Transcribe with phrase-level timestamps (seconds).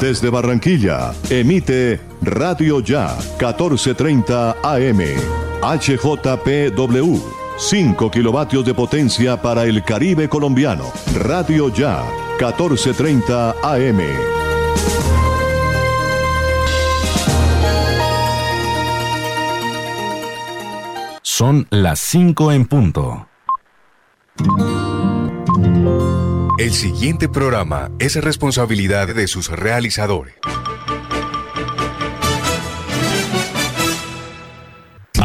[0.00, 5.00] Desde Barranquilla, emite Radio Ya 1430 AM.
[5.62, 7.20] HJPW.
[7.58, 10.90] 5 kilovatios de potencia para el Caribe colombiano.
[11.14, 12.02] Radio Ya
[12.38, 14.00] 1430 AM.
[21.20, 23.26] Son las 5 en punto.
[26.60, 30.34] El siguiente programa es responsabilidad de sus realizadores.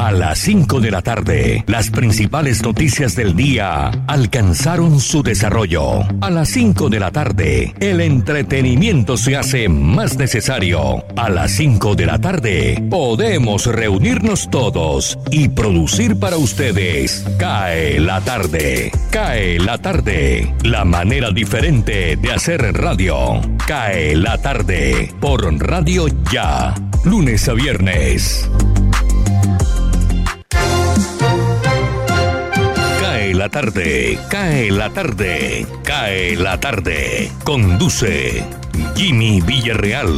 [0.06, 6.02] A las 5 de la tarde, las principales noticias del día alcanzaron su desarrollo.
[6.22, 11.04] A las 5 de la tarde, el entretenimiento se hace más necesario.
[11.16, 17.26] A las 5 de la tarde, podemos reunirnos todos y producir para ustedes.
[17.40, 18.92] Cae la tarde.
[19.10, 20.54] Cae la tarde.
[20.62, 23.42] La manera diferente de hacer radio.
[23.66, 26.76] Cae la tarde por Radio Ya.
[27.06, 28.48] Lunes a viernes.
[33.38, 37.30] La tarde, cae la tarde, cae la tarde.
[37.44, 38.46] Conduce
[38.96, 40.10] Jimmy Villarreal.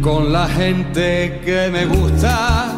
[0.00, 2.72] Con la gente que me gusta,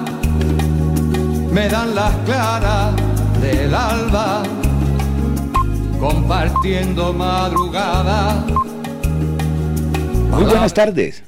[1.53, 2.95] me dan las claras
[3.41, 4.43] del alba,
[6.01, 8.45] compartiendo madrugada.
[10.31, 11.23] Muy buenas tardes.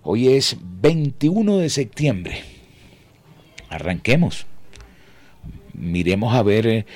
[0.02, 2.40] Hoy es 21 de septiembre.
[3.68, 4.46] Arranquemos.
[5.74, 6.86] Miremos a ver eh,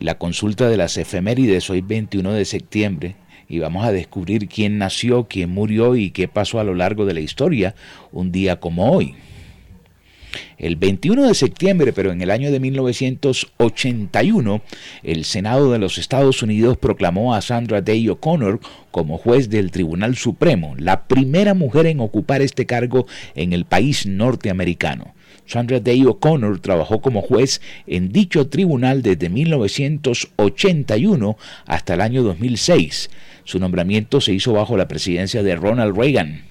[0.00, 3.14] la consulta de las efemérides hoy 21 de septiembre
[3.48, 7.14] y vamos a descubrir quién nació, quién murió y qué pasó a lo largo de
[7.14, 7.74] la historia
[8.12, 9.14] un día como hoy.
[10.58, 14.62] El 21 de septiembre, pero en el año de 1981,
[15.02, 18.60] el Senado de los Estados Unidos proclamó a Sandra Day O'Connor
[18.90, 24.06] como juez del Tribunal Supremo, la primera mujer en ocupar este cargo en el país
[24.06, 25.14] norteamericano.
[25.46, 33.08] Sandra Day O'Connor trabajó como juez en dicho tribunal desde 1981 hasta el año 2006.
[33.48, 36.42] Su nombramiento se hizo bajo la presidencia de Ronald Reagan.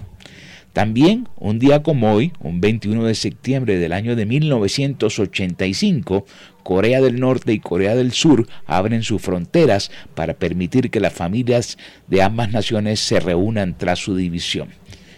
[0.73, 6.25] También, un día como hoy, un 21 de septiembre del año de 1985,
[6.63, 11.77] Corea del Norte y Corea del Sur abren sus fronteras para permitir que las familias
[12.07, 14.69] de ambas naciones se reúnan tras su división.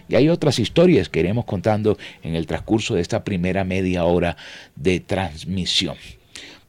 [0.09, 4.35] Y hay otras historias que iremos contando en el transcurso de esta primera media hora
[4.75, 5.95] de transmisión.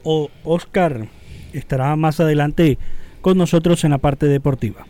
[0.03, 1.09] Oscar,
[1.53, 2.79] estará más adelante
[3.21, 4.87] con nosotros en la parte deportiva.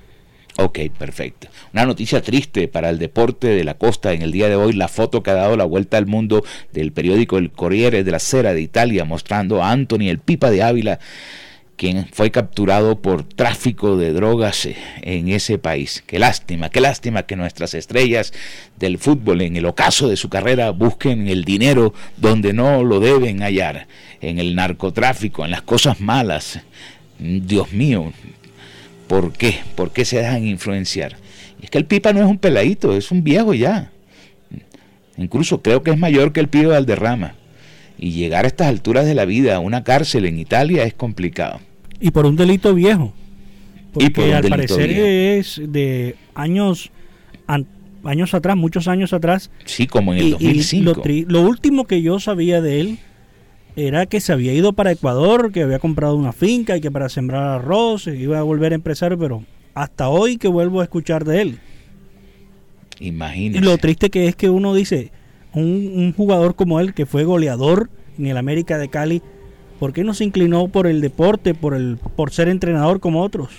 [0.60, 1.48] Ok, perfecto.
[1.72, 4.88] Una noticia triste para el deporte de la costa en el día de hoy, la
[4.88, 6.44] foto que ha dado la vuelta al mundo
[6.74, 10.64] del periódico El Corriere de la Sera de Italia mostrando a Anthony el Pipa de
[10.64, 11.00] Ávila
[11.76, 14.68] quien fue capturado por tráfico de drogas
[15.02, 16.04] en ese país.
[16.08, 18.34] Qué lástima, qué lástima que nuestras estrellas
[18.78, 23.44] del fútbol en el ocaso de su carrera busquen el dinero donde no lo deben
[23.44, 23.88] hallar,
[24.22, 26.60] en el narcotráfico, en las cosas malas.
[27.20, 28.12] Dios mío,
[29.08, 29.56] ¿por qué?
[29.76, 31.18] ¿Por qué se dejan influenciar?
[31.62, 33.92] es que el Pipa no es un peladito, es un viejo ya.
[35.18, 37.34] Incluso creo que es mayor que el Pío Valderrama.
[37.98, 41.60] Y llegar a estas alturas de la vida a una cárcel en Italia es complicado.
[42.00, 43.12] Y por un delito viejo.
[43.92, 46.92] Porque al parecer es de años
[48.04, 49.50] años atrás, muchos años atrás.
[49.66, 51.02] Sí, como en el 2005.
[51.28, 53.00] lo, último que yo sabía de él
[53.78, 57.10] era que se había ido para Ecuador, que había comprado una finca y que para
[57.10, 59.44] sembrar arroz iba a volver a empresario, pero
[59.76, 61.60] hasta hoy que vuelvo a escuchar de él.
[63.00, 63.64] Imagínese.
[63.64, 65.12] Y lo triste que es que uno dice,
[65.54, 69.22] un, jugador como él, que fue goleador en el América de Cali,
[69.80, 73.52] ¿por qué no se inclinó por el deporte, por, el, por ser entrenador como otros?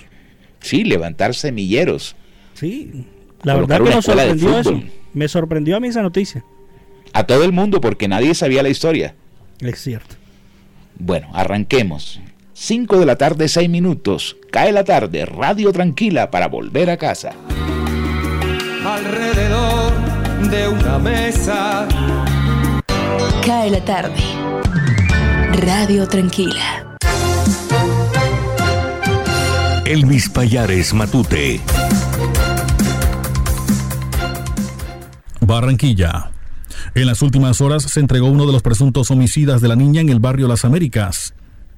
[0.59, 2.17] Sí, levantar semilleros.
[2.55, 3.05] Sí,
[3.43, 4.83] la verdad que nos sorprendió eso.
[5.13, 6.43] Me sorprendió a mí esa noticia.
[7.13, 9.15] A todo el mundo, porque nadie sabía la historia.
[9.59, 10.15] Es cierto.
[10.97, 12.19] Bueno, arranquemos.
[12.53, 14.37] 5 de la tarde, 6 minutos.
[14.51, 17.31] Cae la tarde, radio tranquila para volver a casa.
[18.85, 19.93] Alrededor
[20.49, 21.87] de una mesa.
[23.45, 24.21] Cae la tarde.
[25.51, 26.97] Radio Tranquila.
[29.85, 31.59] Elvis Payares Matute.
[35.41, 36.31] Barranquilla.
[36.99, 40.09] En las últimas horas se entregó uno de los presuntos homicidas de la niña en
[40.09, 41.33] el barrio Las Américas.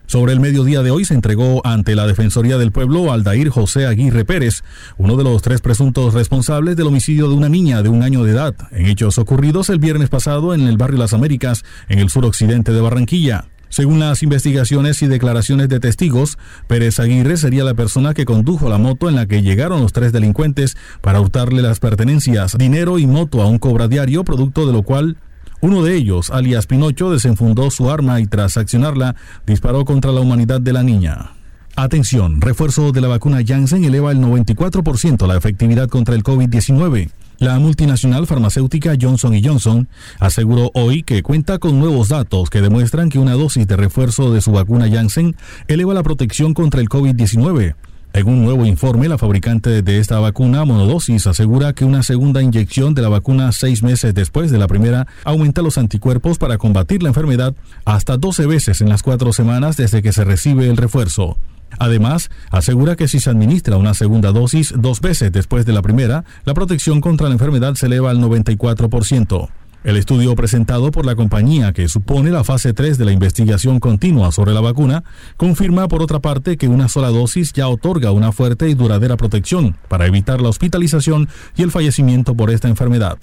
[0.08, 4.26] Sobre el mediodía de hoy se entregó ante la Defensoría del Pueblo Aldair José Aguirre
[4.26, 4.64] Pérez,
[4.98, 8.32] uno de los tres presuntos responsables del homicidio de una niña de un año de
[8.32, 12.74] edad, en hechos ocurridos el viernes pasado en el barrio Las Américas, en el suroccidente
[12.74, 13.46] de Barranquilla.
[13.72, 16.38] Según las investigaciones y declaraciones de testigos,
[16.68, 20.12] Pérez Aguirre sería la persona que condujo la moto en la que llegaron los tres
[20.12, 24.84] delincuentes para hurtarle las pertenencias, dinero y moto a un cobra diario, producto de lo
[24.84, 25.16] cual
[25.62, 29.16] uno de ellos, alias Pinocho, desenfundó su arma y tras accionarla
[29.48, 31.32] disparó contra la humanidad de la niña.
[31.78, 37.10] Atención, refuerzo de la vacuna Janssen eleva el 94% la efectividad contra el COVID-19.
[37.42, 39.90] La multinacional farmacéutica Johnson Johnson
[40.20, 44.42] aseguró hoy que cuenta con nuevos datos que demuestran que una dosis de refuerzo de
[44.42, 45.36] su vacuna Janssen
[45.68, 47.74] eleva la protección contra el COVID-19
[48.14, 52.94] en un nuevo informe, la fabricante de esta vacuna monodosis asegura que una segunda inyección
[52.94, 57.10] de la vacuna seis meses después de la primera aumenta los anticuerpos para combatir la
[57.10, 57.56] enfermedad
[57.86, 61.38] hasta 12 veces en las cuatro semanas desde que se recibe el refuerzo.
[61.80, 66.24] Además, asegura que si se administra una segunda dosis dos veces después de la primera,
[66.46, 69.50] la protección contra la enfermedad se eleva al 94%.
[69.84, 74.32] El estudio presentado por la compañía, que supone la fase 3 de la investigación continua
[74.32, 75.04] sobre la vacuna,
[75.38, 79.76] confirma por otra parte que una sola dosis ya otorga una fuerte y duradera protección
[79.88, 83.18] para evitar la hospitalización y el fallecimiento por esta enfermedad.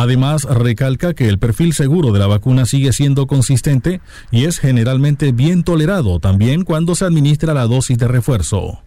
[0.00, 4.00] Además, recalca que el perfil seguro de la vacuna sigue siendo consistente
[4.30, 8.78] y es generalmente bien tolerado también cuando se administra la dosis de refuerzo.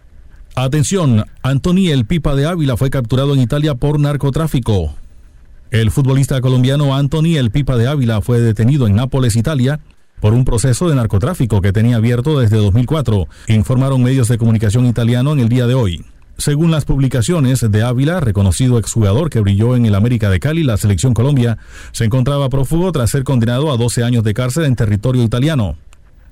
[0.55, 4.95] Atención, Antoniel Pipa de Ávila fue capturado en Italia por narcotráfico.
[5.69, 9.81] El futbolista colombiano Anthony El Pipa de Ávila fue detenido en Nápoles, Italia,
[10.19, 15.33] por un proceso de narcotráfico que tenía abierto desde 2004, informaron medios de comunicación italiano
[15.33, 16.03] en el día de hoy.
[16.37, 20.77] Según las publicaciones de Ávila, reconocido exjugador que brilló en el América de Cali, la
[20.77, 21.59] selección Colombia,
[21.91, 25.77] se encontraba prófugo tras ser condenado a 12 años de cárcel en territorio italiano.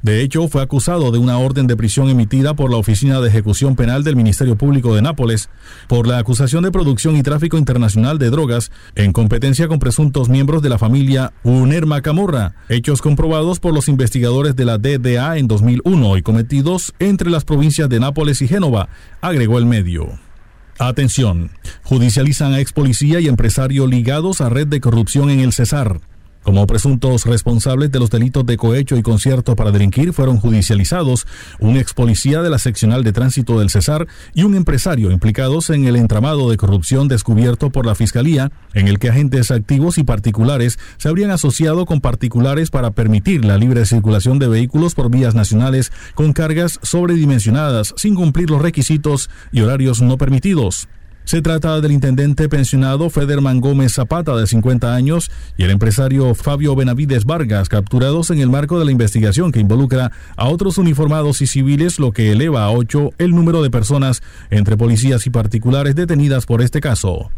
[0.02, 3.76] De hecho, fue acusado de una orden de prisión emitida por la Oficina de Ejecución
[3.76, 5.50] Penal del Ministerio Público de Nápoles
[5.88, 10.64] por la acusación de producción y tráfico internacional de drogas en competencia con presuntos miembros
[10.64, 16.18] de la familia Unerma Camorra, hechos comprobados por los investigadores de la DDA en 2001
[16.18, 18.90] y cometidos entre las provincias de Nápoles y Génova,
[19.22, 20.20] agregó el medio.
[20.80, 21.52] Atención,
[21.84, 26.02] judicializan a ex policía y empresario ligados a red de corrupción en el Cesar.
[26.44, 31.28] Como presuntos responsables de los delitos de cohecho y concierto para delinquir fueron judicializados
[31.60, 35.86] un ex policía de la seccional de tránsito del Cesar y un empresario implicados en
[35.86, 40.80] el entramado de corrupción descubierto por la Fiscalía, en el que agentes activos y particulares
[40.98, 45.92] se habrían asociado con particulares para permitir la libre circulación de vehículos por vías nacionales
[46.16, 50.88] con cargas sobredimensionadas sin cumplir los requisitos y horarios no permitidos.
[51.24, 56.76] Se trata del intendente pensionado Federman Gómez Zapata, de 50 años, y el empresario Fabio
[56.76, 61.48] Benavides Vargas, capturados en el marco de la investigación que involucra a otros uniformados y
[61.48, 66.46] civiles, lo que eleva a ocho el número de personas entre policías y particulares detenidas
[66.46, 67.30] por este caso.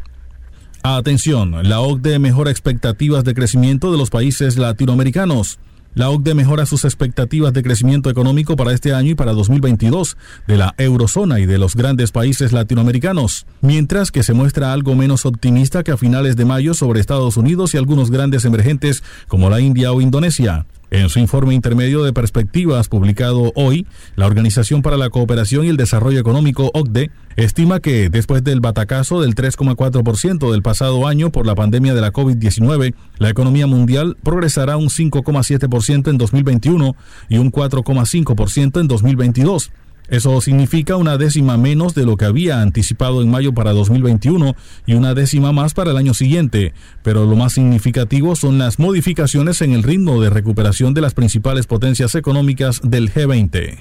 [0.82, 5.60] Atención, la OCDE mejora expectativas de crecimiento de los países latinoamericanos.
[5.96, 10.58] La OCDE mejora sus expectativas de crecimiento económico para este año y para 2022 de
[10.58, 15.84] la eurozona y de los grandes países latinoamericanos, mientras que se muestra algo menos optimista
[15.84, 19.92] que a finales de mayo sobre Estados Unidos y algunos grandes emergentes como la India
[19.92, 20.66] o Indonesia.
[20.94, 25.76] En su informe intermedio de perspectivas publicado hoy, la Organización para la Cooperación y el
[25.76, 31.56] Desarrollo Económico, OCDE, estima que después del batacazo del 3,4% del pasado año por la
[31.56, 36.96] pandemia de la COVID-19, la economía mundial progresará un 5,7% en 2021
[37.28, 39.72] y un 4,5% en 2022
[40.10, 44.56] eso significa una décima menos de lo que había anticipado en mayo para 2021
[44.86, 49.62] y una décima más para el año siguiente, pero lo más significativo son las modificaciones
[49.62, 53.78] en el ritmo de recuperación de las principales potencias económicas del G20.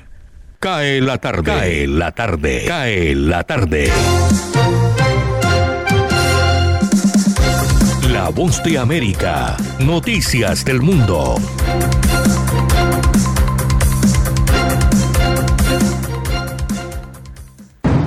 [0.58, 3.90] Cae la tarde, cae la tarde, cae la tarde.
[8.12, 11.34] La voz de América, noticias del mundo.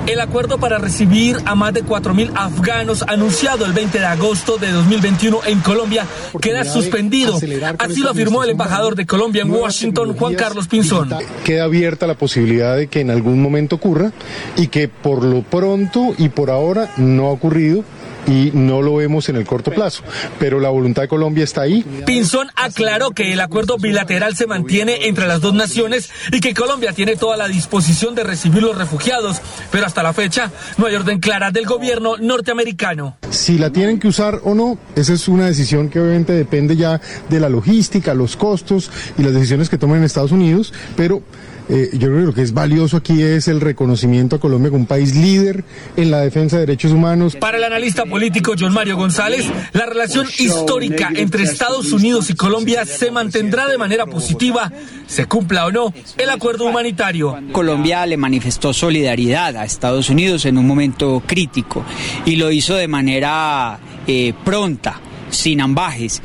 [0.06, 4.70] El acuerdo para recibir a más de 4.000 afganos anunciado el 20 de agosto de
[4.70, 6.06] 2021 en Colombia
[6.40, 7.36] queda suspendido.
[7.78, 11.10] Así lo afirmó el embajador de Colombia en Washington, Juan Carlos Pinzón.
[11.44, 14.12] Queda abierta la posibilidad de que en algún momento ocurra
[14.56, 17.82] y que por lo pronto y por ahora no ha ocurrido
[18.26, 20.02] y no lo vemos en el corto plazo.
[20.38, 21.84] Pero la voluntad de Colombia está ahí.
[22.04, 26.92] Pinzón aclaró que el acuerdo bilateral se mantiene entre las dos naciones y que Colombia
[26.92, 29.40] tiene toda la disposición de recibir los refugiados,
[29.70, 33.16] pero hasta la fecha no hay orden clara del gobierno norteamericano.
[33.30, 37.00] Si la tienen que usar o no, esa es una decisión que obviamente depende ya
[37.28, 41.22] de la logística, los costos y las decisiones que tomen en Estados Unidos, pero
[41.68, 44.82] eh, yo creo que lo que es valioso aquí es el reconocimiento a Colombia como
[44.82, 45.64] un país líder
[45.96, 47.36] en la defensa de derechos humanos.
[47.36, 52.84] Para el analista político John Mario González, la relación histórica entre Estados Unidos y Colombia
[52.84, 54.70] se mantendrá de manera positiva,
[55.06, 57.36] se cumpla o no el acuerdo humanitario.
[57.52, 61.84] Colombia le manifestó solidaridad a Estados Unidos en un momento crítico
[62.24, 66.22] y lo hizo de manera eh, pronta, sin ambajes.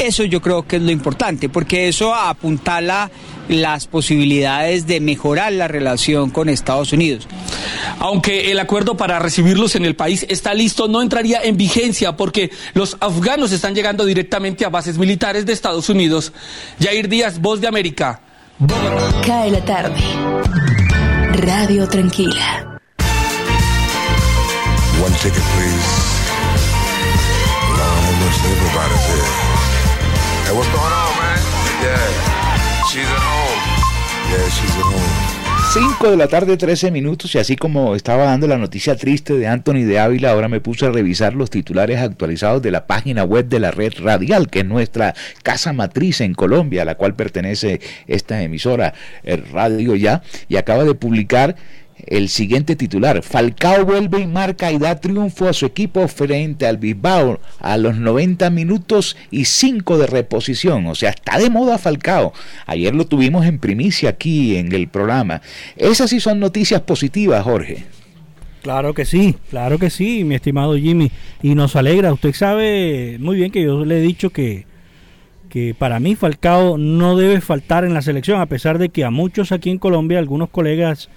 [0.00, 3.10] Eso yo creo que es lo importante, porque eso apuntala
[3.50, 7.26] las posibilidades de mejorar la relación con Estados Unidos.
[7.98, 12.50] Aunque el acuerdo para recibirlos en el país está listo, no entraría en vigencia porque
[12.74, 16.32] los afganos están llegando directamente a bases militares de Estados Unidos.
[16.80, 18.20] Jair Díaz, Voz de América.
[19.26, 20.00] Cae la tarde.
[21.32, 22.78] Radio Tranquila.
[25.02, 26.10] One ticket, please.
[30.44, 31.38] Hey, what's going on, man?
[31.80, 33.29] Yeah, she's at
[35.72, 39.46] 5 de la tarde, 13 minutos, y así como estaba dando la noticia triste de
[39.46, 43.46] Anthony de Ávila, ahora me puse a revisar los titulares actualizados de la página web
[43.46, 45.14] de la red radial, que es nuestra
[45.44, 50.82] casa matriz en Colombia, a la cual pertenece esta emisora, el Radio Ya, y acaba
[50.82, 51.54] de publicar
[52.06, 53.22] el siguiente titular.
[53.22, 57.96] Falcao vuelve y marca y da triunfo a su equipo frente al Bilbao a los
[57.96, 60.86] 90 minutos y 5 de reposición.
[60.86, 62.32] O sea, está de moda Falcao.
[62.66, 65.42] Ayer lo tuvimos en primicia aquí en el programa.
[65.76, 67.84] Esas sí son noticias positivas, Jorge.
[68.62, 71.10] Claro que sí, claro que sí, mi estimado Jimmy.
[71.42, 74.66] Y nos alegra, usted sabe muy bien que yo le he dicho que,
[75.48, 79.10] que para mí Falcao no debe faltar en la selección, a pesar de que a
[79.10, 81.08] muchos aquí en Colombia, algunos colegas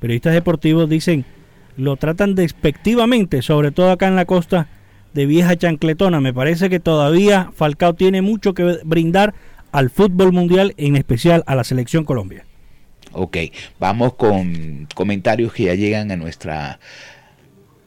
[0.00, 1.24] periodistas deportivos dicen,
[1.76, 4.68] lo tratan despectivamente, sobre todo acá en la costa
[5.14, 6.20] de vieja chancletona.
[6.20, 9.34] Me parece que todavía Falcao tiene mucho que brindar
[9.72, 12.44] al fútbol mundial, en especial a la selección Colombia.
[13.12, 13.36] Ok,
[13.78, 16.78] vamos con comentarios que ya llegan a nuestra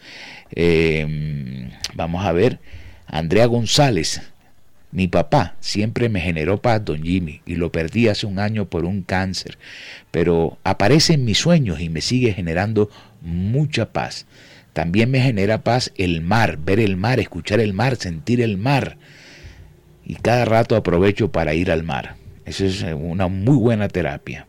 [0.54, 2.60] Eh, vamos a ver,
[3.08, 4.22] Andrea González,
[4.92, 8.84] mi papá siempre me generó paz, don Jimmy, y lo perdí hace un año por
[8.84, 9.58] un cáncer,
[10.12, 12.90] pero aparece en mis sueños y me sigue generando
[13.22, 14.26] mucha paz.
[14.74, 18.98] También me genera paz el mar, ver el mar, escuchar el mar, sentir el mar.
[20.06, 22.16] Y cada rato aprovecho para ir al mar.
[22.52, 24.46] Esa es una muy buena terapia.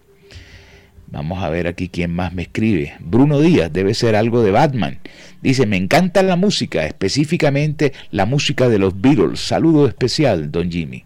[1.07, 2.95] Vamos a ver aquí quién más me escribe.
[2.99, 4.99] Bruno Díaz, debe ser algo de Batman.
[5.41, 9.39] Dice, me encanta la música, específicamente la música de los Beatles.
[9.39, 11.05] Saludo especial, don Jimmy.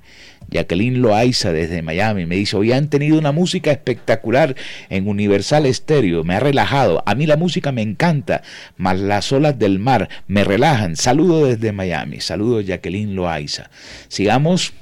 [0.49, 4.57] Jacqueline Loaiza desde Miami me dice, hoy han tenido una música espectacular
[4.89, 7.03] en Universal Stereo, me ha relajado.
[7.05, 8.43] A mí la música me encanta,
[8.79, 10.97] más las olas del mar me relajan.
[10.97, 13.69] Saludo desde Miami, saludos Jacqueline Loaiza.
[14.09, 14.73] Sigamos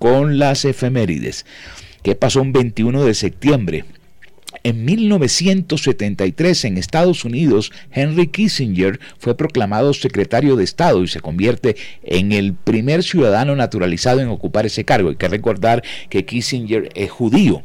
[0.00, 1.46] con las efemérides.
[2.02, 3.84] ¿Qué pasó un 21 de septiembre?
[4.64, 11.76] En 1973 en Estados Unidos, Henry Kissinger fue proclamado secretario de Estado y se convierte
[12.02, 15.10] en el primer ciudadano naturalizado en ocupar ese cargo.
[15.10, 17.62] Hay que recordar que Kissinger es judío.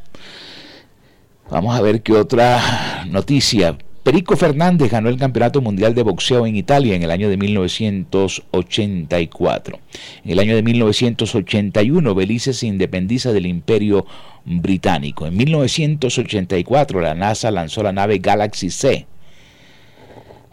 [1.49, 3.77] Vamos a ver qué otra noticia.
[4.05, 9.79] Perico Fernández ganó el Campeonato Mundial de Boxeo en Italia en el año de 1984.
[10.23, 14.05] En el año de 1981, Belice se independiza del Imperio
[14.45, 15.25] Británico.
[15.25, 19.07] En 1984, la NASA lanzó la nave Galaxy C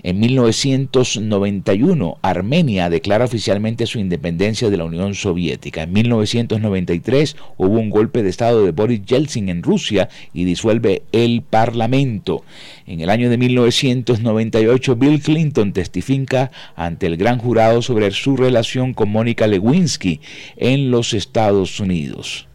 [0.04, 5.82] en 1991, Armenia declara oficialmente su independencia de la Unión Soviética.
[5.82, 11.42] En 1993 hubo un golpe de Estado de Boris Yeltsin en Rusia y disuelve el
[11.42, 12.42] Parlamento.
[12.87, 18.94] En el año de 1998, Bill Clinton testifica ante el gran jurado sobre su relación
[18.94, 20.21] con Mónica Lewinsky
[20.56, 22.49] en los Estados Unidos.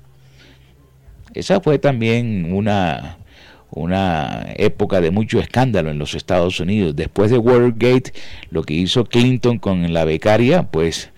[1.34, 3.20] Esa fue también una
[3.72, 6.96] una época de mucho escándalo en los Estados Unidos.
[6.96, 8.14] Después de Watergate,
[8.50, 11.12] lo que hizo Clinton con la becaria, pues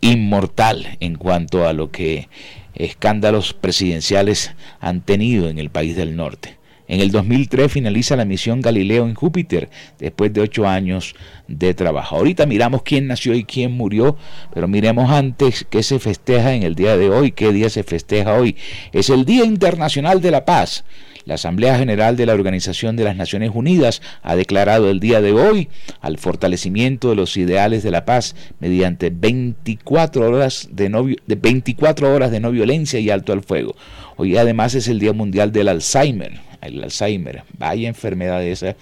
[0.00, 2.28] inmortal en cuanto a lo que
[2.74, 6.58] escándalos presidenciales han tenido en el país del norte.
[6.88, 11.14] En el 2003 finaliza la misión Galileo en Júpiter, después de ocho años
[11.48, 12.16] de trabajo.
[12.16, 14.18] Ahorita miramos quién nació y quién murió,
[14.52, 18.34] pero miremos antes qué se festeja en el día de hoy, qué día se festeja
[18.34, 18.56] hoy.
[18.92, 20.84] Es el Día Internacional de la Paz.
[21.24, 25.32] La Asamblea General de la Organización de las Naciones Unidas ha declarado el día de
[25.32, 25.68] hoy
[26.00, 32.12] al fortalecimiento de los ideales de la paz mediante 24 horas de no, de 24
[32.12, 33.76] horas de no violencia y alto al fuego.
[34.16, 36.40] Hoy además es el Día Mundial del Alzheimer.
[36.60, 38.76] El Alzheimer, vaya enfermedad esa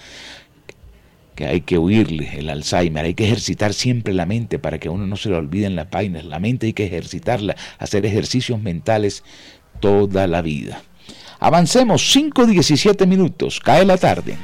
[1.35, 3.05] que hay que huirle, el Alzheimer.
[3.05, 6.25] Hay que ejercitar siempre la mente para que uno no se le olviden las vainas.
[6.25, 9.25] La mente hay que ejercitarla, hacer ejercicios mentales
[9.81, 10.83] toda la vida.
[11.41, 14.37] Avancemos 5-17 minutos, cae la tarde.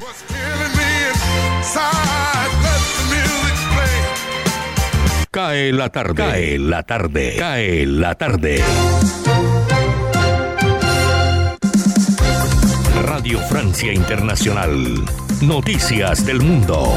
[5.29, 8.63] Cae la tarde, cae la tarde, cae la tarde.
[13.03, 15.05] Radio Francia Internacional.
[15.41, 16.95] Noticias del Mundo.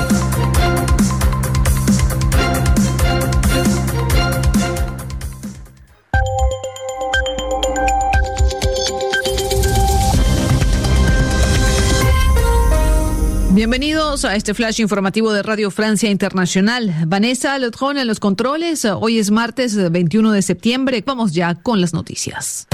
[13.61, 16.95] Bienvenidos a este flash informativo de Radio Francia Internacional.
[17.07, 18.87] Vanessa Lotron en los controles.
[18.87, 21.05] Hoy es martes 21 de septiembre.
[21.05, 22.67] Vamos ya con las noticias.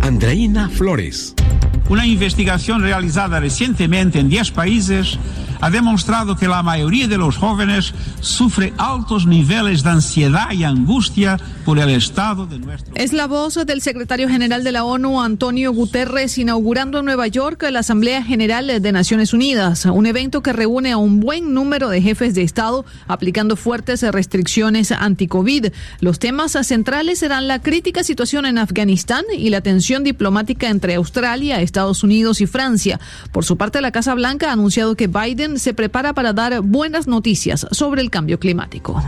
[0.00, 1.36] Andreina Flores.
[1.88, 5.16] Una investigación realizada recientemente en 10 países
[5.62, 11.38] ha demostrado que la mayoría de los jóvenes sufre altos niveles de ansiedad y angustia
[11.64, 15.72] por el estado de nuestro Es la voz del secretario general de la ONU, Antonio
[15.72, 20.90] Guterres, inaugurando en Nueva York la Asamblea General de Naciones Unidas, un evento que reúne
[20.90, 25.66] a un buen número de jefes de Estado aplicando fuertes restricciones anti-COVID.
[26.00, 31.60] Los temas centrales serán la crítica situación en Afganistán y la tensión diplomática entre Australia,
[31.60, 32.98] Estados Unidos y Francia.
[33.30, 37.06] Por su parte, la Casa Blanca ha anunciado que Biden se prepara para dar buenas
[37.06, 39.02] noticias sobre el cambio climático.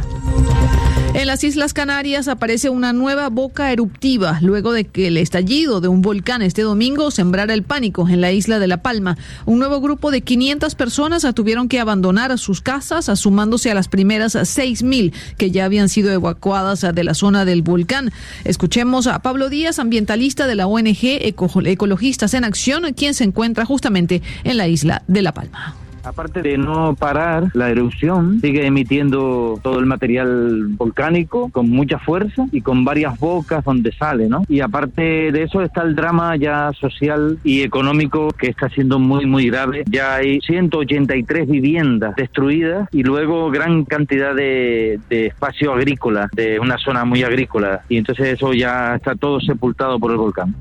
[1.14, 5.86] En las Islas Canarias aparece una nueva boca eruptiva luego de que el estallido de
[5.86, 9.16] un volcán este domingo sembrara el pánico en la isla de La Palma.
[9.46, 14.34] Un nuevo grupo de 500 personas tuvieron que abandonar sus casas, sumándose a las primeras
[14.34, 18.10] 6.000 que ya habían sido evacuadas de la zona del volcán.
[18.42, 24.20] Escuchemos a Pablo Díaz, ambientalista de la ONG Ecologistas en Acción, quien se encuentra justamente
[24.42, 25.76] en la isla de La Palma.
[26.04, 32.46] Aparte de no parar la erupción, sigue emitiendo todo el material volcánico con mucha fuerza
[32.52, 34.44] y con varias bocas donde sale, ¿no?
[34.48, 39.26] Y aparte de eso está el drama ya social y económico que está siendo muy,
[39.26, 39.84] muy grave.
[39.86, 46.78] Ya hay 183 viviendas destruidas y luego gran cantidad de, de espacio agrícola, de una
[46.78, 47.82] zona muy agrícola.
[47.88, 50.54] Y entonces eso ya está todo sepultado por el volcán.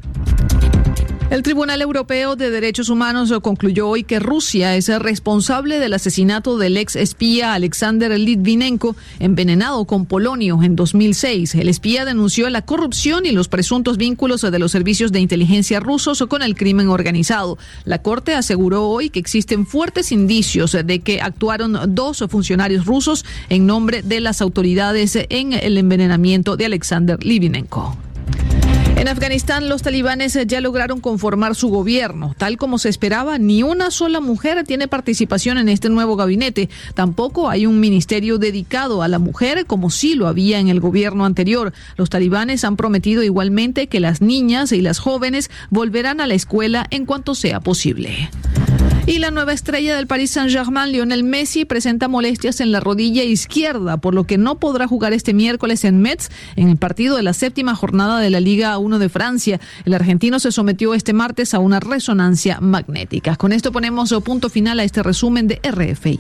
[1.30, 6.78] El Tribunal Europeo de Derechos Humanos concluyó hoy que Rusia es responsable del asesinato del
[6.78, 11.56] ex espía Alexander Litvinenko, envenenado con polonio en 2006.
[11.56, 16.24] El espía denunció la corrupción y los presuntos vínculos de los servicios de inteligencia rusos
[16.28, 17.58] con el crimen organizado.
[17.86, 23.66] La Corte aseguró hoy que existen fuertes indicios de que actuaron dos funcionarios rusos en
[23.66, 27.98] nombre de las autoridades en el envenenamiento de Alexander Litvinenko.
[28.96, 32.36] En Afganistán, los talibanes ya lograron conformar su gobierno.
[32.38, 36.70] Tal como se esperaba, ni una sola mujer tiene participación en este nuevo gabinete.
[36.94, 41.26] Tampoco hay un ministerio dedicado a la mujer como sí lo había en el gobierno
[41.26, 41.74] anterior.
[41.98, 46.88] Los talibanes han prometido igualmente que las niñas y las jóvenes volverán a la escuela
[46.90, 48.30] en cuanto sea posible.
[49.06, 53.98] Y la nueva estrella del Paris Saint-Germain, Lionel Messi, presenta molestias en la rodilla izquierda,
[53.98, 57.34] por lo que no podrá jugar este miércoles en Metz en el partido de la
[57.34, 59.60] séptima jornada de la Liga 1 de Francia.
[59.84, 63.36] El argentino se sometió este martes a una resonancia magnética.
[63.36, 66.20] Con esto ponemos punto final a este resumen de RFI.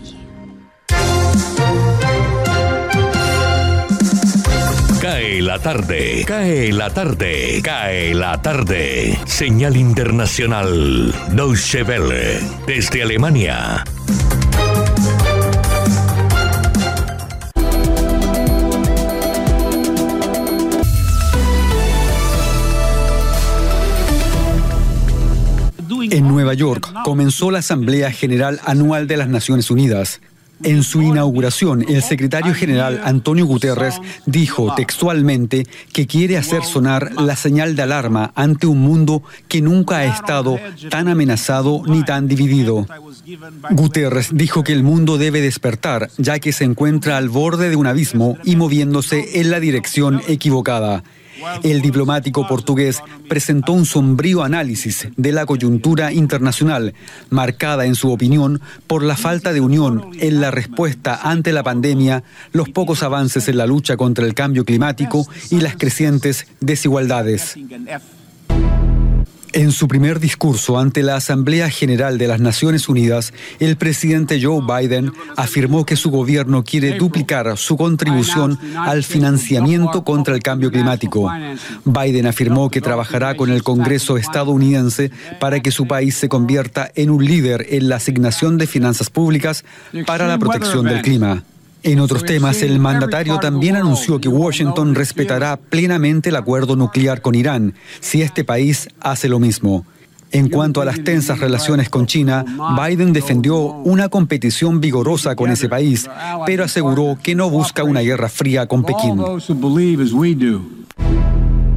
[5.23, 9.17] Cae la tarde, cae la tarde, cae la tarde.
[9.25, 13.85] Señal internacional, Deutsche Welle, desde Alemania.
[26.11, 30.19] En Nueva York comenzó la Asamblea General Anual de las Naciones Unidas.
[30.63, 37.35] En su inauguración, el secretario general Antonio Guterres dijo textualmente que quiere hacer sonar la
[37.35, 42.87] señal de alarma ante un mundo que nunca ha estado tan amenazado ni tan dividido.
[43.71, 47.87] Guterres dijo que el mundo debe despertar, ya que se encuentra al borde de un
[47.87, 51.03] abismo y moviéndose en la dirección equivocada.
[51.63, 56.93] El diplomático portugués presentó un sombrío análisis de la coyuntura internacional,
[57.29, 62.23] marcada en su opinión por la falta de unión en la respuesta ante la pandemia,
[62.51, 67.55] los pocos avances en la lucha contra el cambio climático y las crecientes desigualdades.
[69.53, 74.61] En su primer discurso ante la Asamblea General de las Naciones Unidas, el presidente Joe
[74.65, 81.31] Biden afirmó que su gobierno quiere duplicar su contribución al financiamiento contra el cambio climático.
[81.85, 87.11] Biden afirmó que trabajará con el Congreso estadounidense para que su país se convierta en
[87.11, 89.63] un líder en la asignación de finanzas públicas
[90.07, 91.43] para la protección del clima.
[91.83, 97.35] En otros temas, el mandatario también anunció que Washington respetará plenamente el acuerdo nuclear con
[97.35, 99.85] Irán si este país hace lo mismo.
[100.31, 102.45] En cuanto a las tensas relaciones con China,
[102.81, 106.09] Biden defendió una competición vigorosa con ese país,
[106.45, 109.21] pero aseguró que no busca una guerra fría con Pekín.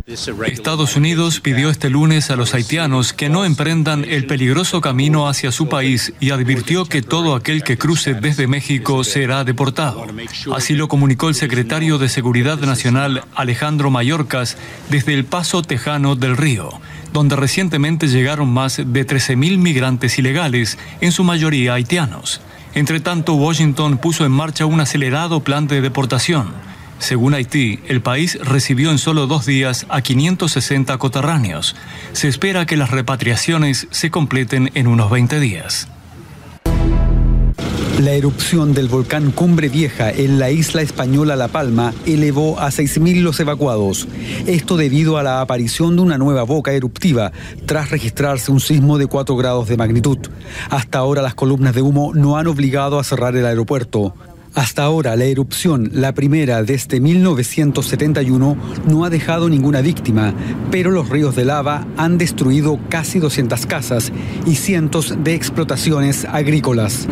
[0.07, 5.51] Estados Unidos pidió este lunes a los haitianos que no emprendan el peligroso camino hacia
[5.51, 10.07] su país y advirtió que todo aquel que cruce desde México será deportado.
[10.55, 14.57] Así lo comunicó el secretario de Seguridad Nacional Alejandro Mayorkas
[14.91, 16.71] desde el Paso Tejano del Río,
[17.13, 22.41] donde recientemente llegaron más de 13.000 migrantes ilegales, en su mayoría haitianos.
[22.75, 26.76] Entre tanto, Washington puso en marcha un acelerado plan de deportación.
[26.99, 31.77] Según Haití, el país recibió en solo dos días a 560 coterráneos.
[32.13, 35.89] Se espera que las repatriaciones se completen en unos 20 días.
[38.01, 43.23] La erupción del volcán Cumbre Vieja en la isla española La Palma elevó a 6.000
[43.23, 44.07] los evacuados.
[44.47, 47.33] Esto debido a la aparición de una nueva boca eruptiva
[47.65, 50.19] tras registrarse un sismo de 4 grados de magnitud.
[50.69, 54.15] Hasta ahora las columnas de humo no han obligado a cerrar el aeropuerto.
[54.57, 60.33] Hasta ahora, la erupción, la primera desde 1971, no ha dejado ninguna víctima,
[60.71, 64.11] pero los ríos de lava han destruido casi 200 casas
[64.47, 67.07] y cientos de explotaciones agrícolas.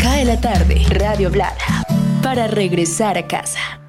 [0.00, 1.84] Cae la tarde, Radio Blada,
[2.22, 3.85] para regresar a casa.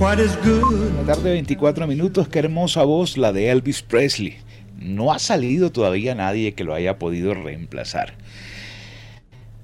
[0.00, 4.36] La tarde 24 minutos, qué hermosa voz la de Elvis Presley.
[4.78, 8.14] No ha salido todavía nadie que lo haya podido reemplazar.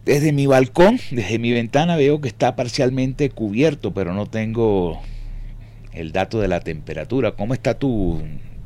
[0.05, 5.01] Desde mi balcón, desde mi ventana veo que está parcialmente cubierto, pero no tengo
[5.93, 7.33] el dato de la temperatura.
[7.33, 8.21] ¿Cómo está tu,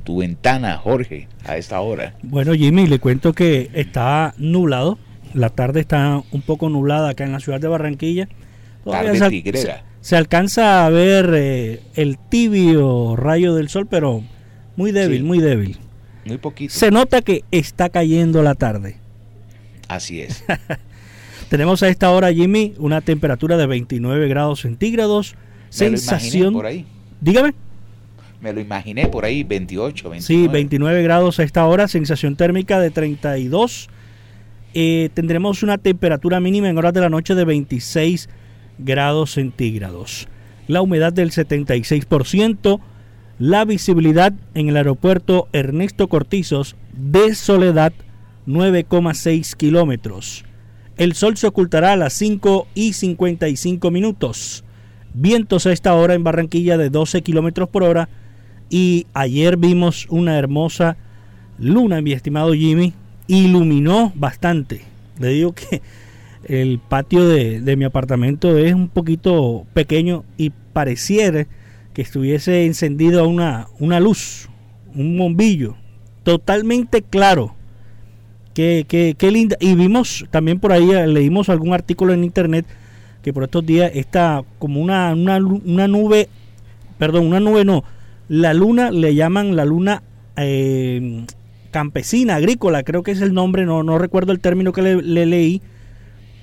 [0.04, 2.14] tu ventana, Jorge, a esta hora?
[2.22, 4.98] Bueno, Jimmy, le cuento que está nublado.
[5.34, 8.26] La tarde está un poco nublada acá en la ciudad de Barranquilla.
[8.84, 9.84] Todavía Tarde tigrera.
[10.08, 14.22] Se- alcanza a ver eh, el tibio rayo del sol, pero
[14.76, 15.24] muy débil, Sí.
[15.24, 15.78] muy débil.
[16.24, 16.72] Muy poquito.
[16.74, 18.96] Se nota que está cayendo la tarde.
[19.88, 20.44] Así es.
[21.48, 25.34] Tenemos a esta hora, Jimmy, una temperatura de 29 grados centígrados.
[25.70, 26.52] sensación.
[26.54, 26.86] por ahí.
[27.20, 27.54] Dígame.
[28.40, 30.20] Me lo imaginé por ahí, 28, 29.
[30.22, 33.88] Sí, 29 grados a esta hora, sensación térmica de 32.
[34.74, 38.47] Eh, tendremos una temperatura mínima en horas de la noche de 26 grados
[39.26, 40.28] centígrados.
[40.66, 42.80] La humedad del 76%.
[43.38, 47.92] La visibilidad en el aeropuerto Ernesto Cortizos de Soledad
[48.48, 50.44] 9,6 kilómetros.
[50.96, 54.64] El sol se ocultará a las 5 y 55 minutos.
[55.14, 58.08] Vientos a esta hora en Barranquilla de 12 kilómetros por hora.
[58.68, 60.96] Y ayer vimos una hermosa
[61.58, 62.94] luna, mi estimado Jimmy.
[63.28, 64.82] Iluminó bastante.
[65.20, 65.80] Le digo que
[66.44, 71.46] el patio de, de mi apartamento es un poquito pequeño y pareciera
[71.92, 74.48] que estuviese encendido una, una luz,
[74.94, 75.76] un bombillo,
[76.22, 77.56] totalmente claro.
[78.54, 79.56] Qué, qué, qué, linda.
[79.60, 82.66] Y vimos también por ahí, eh, leímos algún artículo en internet
[83.22, 86.28] que por estos días está como una, una, una nube,
[86.98, 87.84] perdón, una nube no,
[88.28, 90.02] la luna le llaman la luna
[90.36, 91.24] eh,
[91.70, 95.62] campesina, agrícola, creo que es el nombre, no, no recuerdo el término que le leí,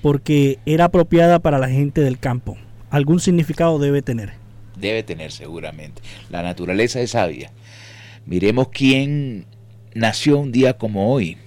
[0.06, 2.56] porque era apropiada para la gente del campo.
[2.90, 4.34] Algún significado debe tener
[4.80, 6.00] debe tener seguramente.
[6.30, 7.50] La naturaleza es sabia.
[8.24, 9.46] Miremos quién
[9.94, 11.38] nació un día como hoy.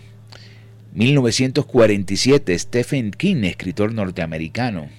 [0.91, 4.89] 1947, Stephen King, escritor norteamericano.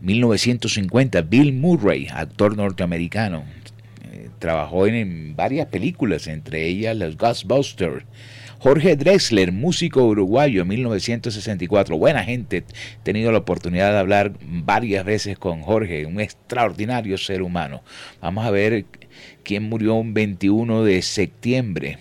[0.00, 3.44] 1950, Bill Murray, actor norteamericano.
[4.10, 8.06] Eh, trabajó en, varias películas, entre ellas Los Ghostbusters.
[8.60, 11.96] Jorge Drexler, músico uruguayo, 1964.
[11.96, 12.64] Buena gente, he
[13.02, 17.82] tenido la oportunidad de hablar varias veces con Jorge, un extraordinario ser humano.
[18.20, 18.84] Vamos a ver
[19.44, 21.96] quién murió un 21 de septiembre.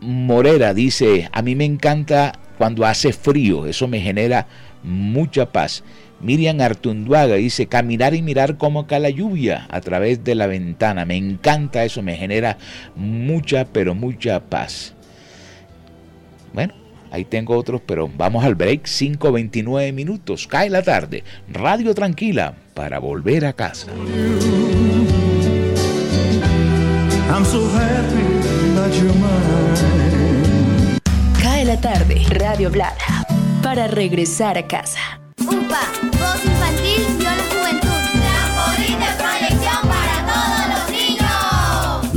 [0.00, 4.46] Morera dice, a mí me encanta cuando hace frío, eso me genera
[4.82, 5.82] mucha paz.
[6.20, 11.04] Miriam Artunduaga dice, caminar y mirar cómo cae la lluvia a través de la ventana.
[11.04, 12.58] Me encanta eso, me genera
[12.96, 14.94] mucha, pero mucha paz.
[16.52, 16.74] Bueno,
[17.12, 18.84] ahí tengo otros, pero vamos al break.
[18.86, 21.22] 5.29 minutos, cae la tarde.
[21.52, 23.86] Radio Tranquila para volver a casa.
[31.40, 33.26] Cae la tarde, Radio Blada
[33.62, 35.20] para regresar a casa.
[35.40, 35.80] UPA,
[36.18, 37.47] voz infantil, yo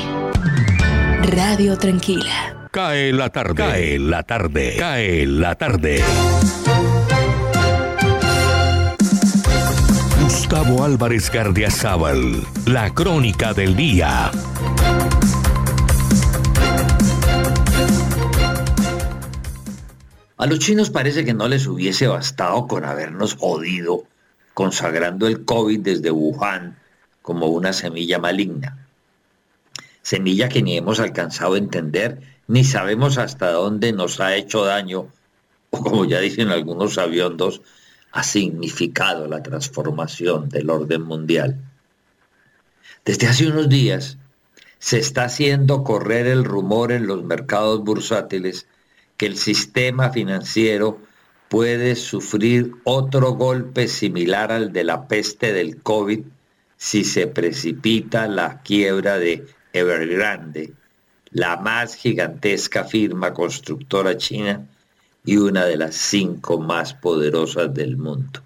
[1.23, 2.69] Radio Tranquila.
[2.71, 3.55] Cae la tarde.
[3.55, 4.77] Cae la tarde.
[4.79, 6.05] Cae la tarde.
[10.23, 14.31] Gustavo Álvarez Gardiazabal, la crónica del día.
[20.37, 24.05] A los chinos parece que no les hubiese bastado con habernos jodido,
[24.55, 26.79] consagrando el COVID desde Wuhan
[27.23, 28.87] como una semilla maligna.
[30.03, 35.09] Semilla que ni hemos alcanzado a entender, ni sabemos hasta dónde nos ha hecho daño,
[35.71, 37.63] o como ya dicen algunos aviondos,
[38.13, 41.59] ha significado la transformación del orden mundial.
[43.05, 44.19] Desde hace unos días
[44.79, 48.67] se está haciendo correr el rumor en los mercados bursátiles
[49.17, 50.99] que el sistema financiero
[51.49, 56.21] puede sufrir otro golpe similar al de la peste del COVID
[56.77, 60.73] si se precipita la quiebra de Evergrande,
[61.31, 64.67] la más gigantesca firma constructora china
[65.25, 68.41] y una de las cinco más poderosas del mundo.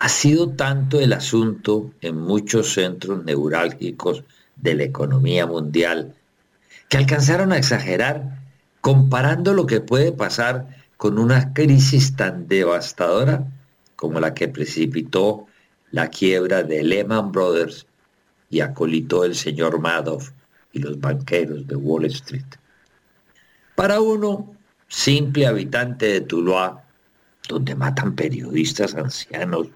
[0.00, 4.24] Ha sido tanto el asunto en muchos centros neurálgicos
[4.56, 6.14] de la economía mundial
[6.88, 8.38] que alcanzaron a exagerar
[8.80, 13.46] comparando lo que puede pasar con una crisis tan devastadora
[13.96, 15.46] como la que precipitó
[15.90, 17.87] la quiebra de Lehman Brothers
[18.50, 20.30] y acolitó el señor Madoff
[20.72, 22.44] y los banqueros de Wall Street.
[23.74, 24.54] Para uno,
[24.88, 26.84] simple habitante de Tuluá,
[27.48, 29.68] donde matan periodistas ancianos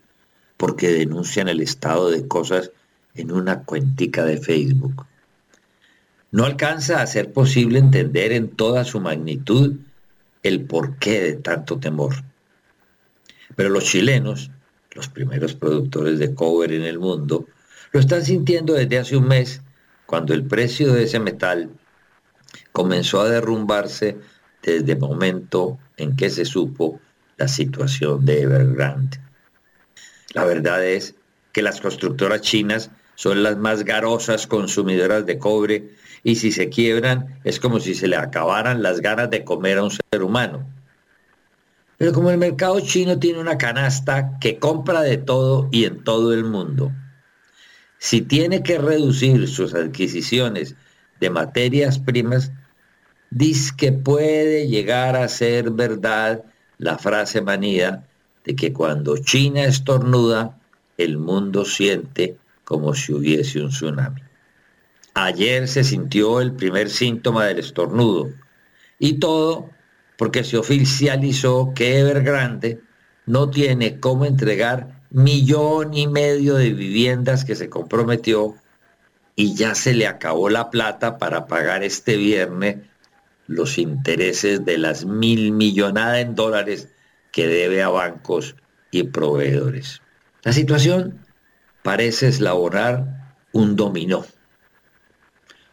[0.57, 2.71] porque denuncian el estado de cosas
[3.15, 5.07] en una cuentica de Facebook.
[6.31, 9.77] No alcanza a ser posible entender en toda su magnitud
[10.43, 12.15] el porqué de tanto temor.
[13.55, 14.51] Pero los chilenos,
[14.93, 17.47] los primeros productores de cobre en el mundo,
[17.93, 19.61] lo están sintiendo desde hace un mes,
[20.07, 21.71] cuando el precio de ese metal
[22.73, 24.19] comenzó a derrumbarse
[24.63, 27.01] desde el momento en que se supo
[27.37, 29.19] la situación de Evergrande.
[30.33, 31.15] La verdad es
[31.53, 35.91] que las constructoras chinas son las más garosas consumidoras de cobre
[36.25, 39.85] y si se quiebran es como si se le acabaran las ganas de comer a
[39.85, 40.67] un ser humano.
[41.99, 46.33] Pero como el mercado chino tiene una canasta que compra de todo y en todo
[46.33, 46.91] el mundo,
[48.03, 50.75] si tiene que reducir sus adquisiciones
[51.21, 52.51] de materias primas,
[53.31, 56.43] dice que puede llegar a ser verdad
[56.79, 58.05] la frase manida
[58.45, 60.59] de que cuando China estornuda,
[60.99, 64.21] el mundo siente como si hubiese un tsunami.
[65.15, 68.31] Ayer se sintió el primer síntoma del estornudo
[68.99, 69.71] y todo
[70.19, 72.81] porque se oficializó que Evergrande
[73.27, 78.55] no tiene cómo entregar millón y medio de viviendas que se comprometió
[79.37, 82.79] y ya se le acabó la plata para pagar este viernes
[83.46, 86.88] los intereses de las mil millonadas en dólares
[87.31, 88.57] que debe a bancos
[88.90, 90.01] y proveedores.
[90.42, 91.20] La situación
[91.83, 94.25] parece eslabonar un dominó.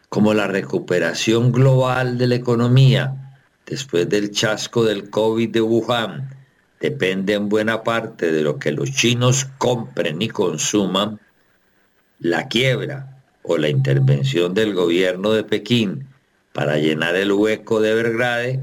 [0.08, 6.39] Como la recuperación global de la economía después del chasco del COVID de Wuhan
[6.80, 11.20] depende en buena parte de lo que los chinos compren y consuman,
[12.18, 16.08] la quiebra o la intervención del gobierno de Pekín
[16.52, 18.60] para llenar el hueco de Belgrade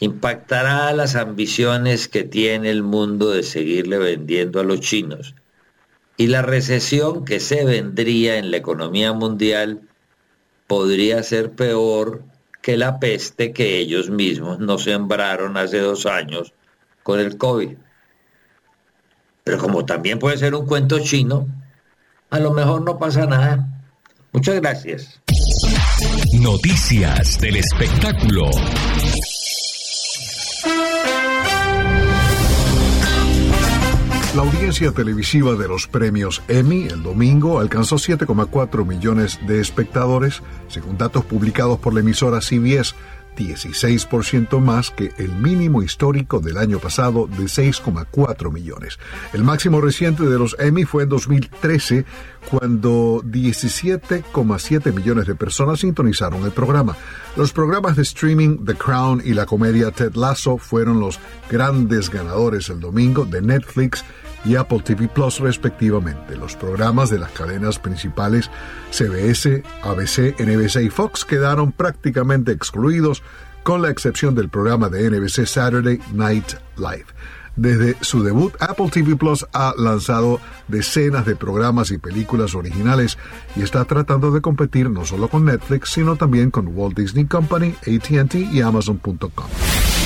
[0.00, 5.34] impactará las ambiciones que tiene el mundo de seguirle vendiendo a los chinos
[6.16, 9.82] y la recesión que se vendría en la economía mundial
[10.66, 12.22] podría ser peor
[12.60, 16.52] que la peste que ellos mismos nos sembraron hace dos años
[17.08, 17.70] con el COVID.
[19.42, 21.48] Pero como también puede ser un cuento chino,
[22.28, 23.66] a lo mejor no pasa nada.
[24.30, 25.18] Muchas gracias.
[26.34, 28.50] Noticias del espectáculo.
[34.36, 40.98] La audiencia televisiva de los premios Emmy el domingo alcanzó 7,4 millones de espectadores, según
[40.98, 42.94] datos publicados por la emisora CBS,
[43.38, 48.98] 16% más que el mínimo histórico del año pasado de 6,4 millones.
[49.32, 52.04] El máximo reciente de los Emmy fue en 2013,
[52.50, 56.96] cuando 17,7 millones de personas sintonizaron el programa.
[57.36, 62.68] Los programas de streaming The Crown y la comedia Ted Lasso fueron los grandes ganadores
[62.68, 64.04] el domingo de Netflix
[64.48, 66.36] y Apple TV Plus respectivamente.
[66.36, 68.50] Los programas de las cadenas principales
[68.90, 73.22] CBS, ABC, NBC y Fox quedaron prácticamente excluidos
[73.62, 77.04] con la excepción del programa de NBC Saturday Night Live.
[77.56, 83.18] Desde su debut, Apple TV Plus ha lanzado decenas de programas y películas originales
[83.56, 87.74] y está tratando de competir no solo con Netflix, sino también con Walt Disney Company,
[87.82, 89.97] ATT y Amazon.com.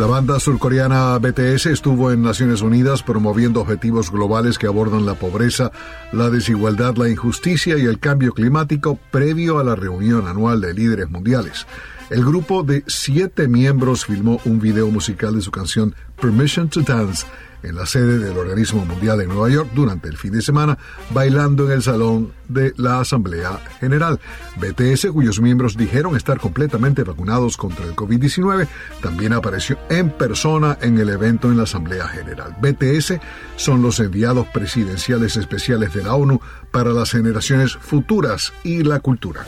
[0.00, 5.72] La banda surcoreana BTS estuvo en Naciones Unidas promoviendo objetivos globales que abordan la pobreza,
[6.10, 11.10] la desigualdad, la injusticia y el cambio climático previo a la reunión anual de líderes
[11.10, 11.66] mundiales.
[12.08, 17.26] El grupo de siete miembros filmó un video musical de su canción Permission to Dance
[17.62, 20.78] en la sede del Organismo Mundial en Nueva York durante el fin de semana,
[21.10, 24.18] bailando en el salón de la Asamblea General.
[24.56, 28.66] BTS, cuyos miembros dijeron estar completamente vacunados contra el COVID-19,
[29.00, 32.56] también apareció en persona en el evento en la Asamblea General.
[32.60, 33.14] BTS
[33.56, 36.40] son los enviados presidenciales especiales de la ONU
[36.70, 39.44] para las generaciones futuras y la cultura.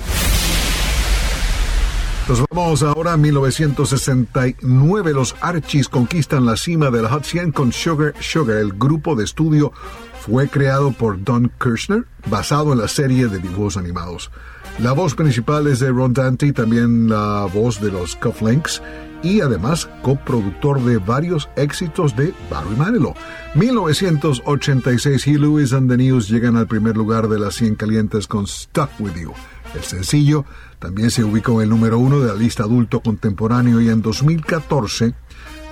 [2.29, 5.12] Nos vamos ahora a 1969.
[5.12, 8.59] Los Archies conquistan la cima del Hot 100 con Sugar Sugar.
[8.59, 9.73] El grupo de estudio
[10.20, 14.31] fue creado por Don Kirshner, basado en la serie de dibujos animados.
[14.79, 18.81] La voz principal es de Ron Dante, también la voz de los Cufflinks
[19.25, 23.14] y además coproductor de varios éxitos de Barry Manilow.
[23.57, 28.47] 1986, He Lewis and the News llegan al primer lugar de las 100 calientes con
[28.47, 29.33] Stuck With You.
[29.75, 30.45] El sencillo
[30.83, 35.14] también se ubicó en el número uno de la lista adulto contemporáneo y en 2014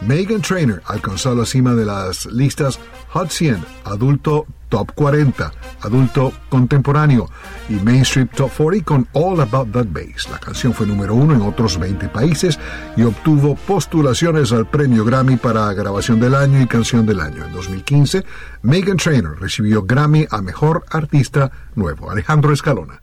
[0.02, 7.28] Megan Trainer alcanzó la cima de las listas Hot 100, Adulto Top 40, Adulto Contemporáneo
[7.68, 10.30] y Mainstream Top 40 con All About That Bass.
[10.30, 12.56] La canción fue número uno en otros 20 países
[12.96, 17.44] y obtuvo postulaciones al premio Grammy para Grabación del Año y Canción del Año.
[17.44, 18.24] En 2015,
[18.62, 22.12] Megan Trainer recibió Grammy a Mejor Artista Nuevo.
[22.12, 23.02] Alejandro Escalona.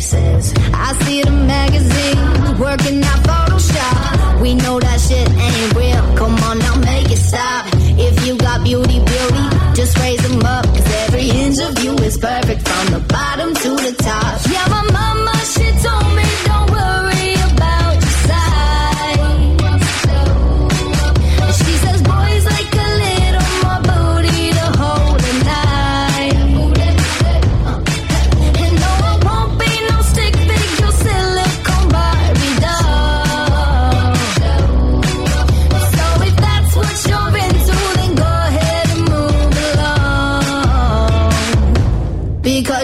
[0.00, 0.54] places.
[0.72, 4.40] I see the magazines working out Photoshop.
[4.40, 6.02] We know that shit ain't real.
[6.16, 7.66] Come on now, make it stop.
[7.98, 9.44] If you got beauty, beauty,
[9.74, 10.64] just raise them up.
[10.64, 14.40] Cause every inch of you is perfect from the bottom to the top.
[14.50, 15.09] Yeah, my mama,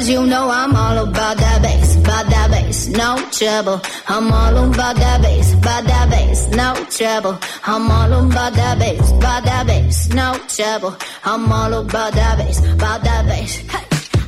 [0.06, 3.80] Because you know I'm all about that bass, about that bass, no trouble.
[4.06, 7.38] I'm all about that bass, about that bass, no trouble.
[7.64, 10.96] I'm all about that bass, about that bass, no trouble.
[11.24, 13.56] I'm all about that bass, about that bass.
[13.66, 13.84] Hey,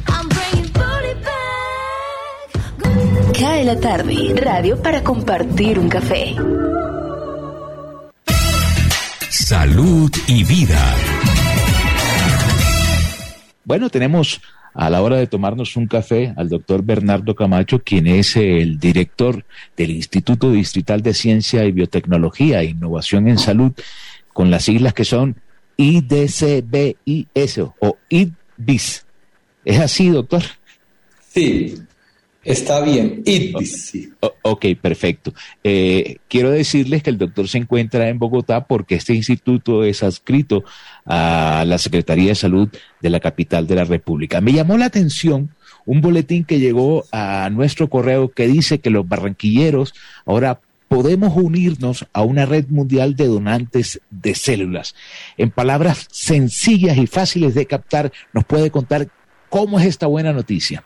[0.09, 2.55] I'm bringing booty back.
[3.35, 6.35] Cae la tarde, radio para compartir un café.
[9.31, 10.83] Salud y vida.
[13.64, 14.41] Bueno, tenemos
[14.79, 19.45] a la hora de tomarnos un café al doctor Bernardo Camacho, quien es el director
[19.76, 23.72] del Instituto Distrital de Ciencia y Biotecnología e Innovación en Salud,
[24.33, 25.35] con las siglas que son
[25.76, 29.05] IDCBIS o IDBIS.
[29.64, 30.45] ¿Es así, doctor?
[31.29, 31.74] Sí,
[32.49, 33.22] Está bien,
[33.66, 34.11] sí.
[34.42, 35.34] ok, perfecto.
[35.62, 40.64] Eh, quiero decirles que el doctor se encuentra en Bogotá porque este instituto es adscrito
[41.05, 42.68] a la Secretaría de Salud
[43.03, 44.40] de la capital de la República.
[44.40, 45.51] Me llamó la atención
[45.84, 49.92] un boletín que llegó a nuestro correo que dice que los barranquilleros
[50.24, 54.94] ahora podemos unirnos a una red mundial de donantes de células.
[55.36, 59.09] En palabras sencillas y fáciles de captar, nos puede contar
[59.51, 60.84] cómo es esta buena noticia.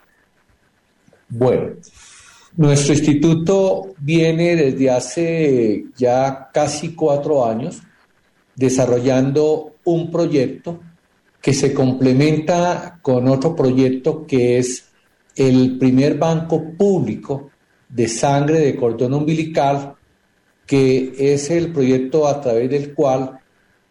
[1.35, 1.77] Bueno,
[2.59, 7.81] nuestro instituto viene desde hace ya casi cuatro años
[8.55, 10.81] desarrollando un proyecto
[11.41, 14.91] que se complementa con otro proyecto que es
[15.35, 17.51] el primer banco público
[17.89, 19.95] de sangre de cordón umbilical,
[20.67, 23.39] que es el proyecto a través del cual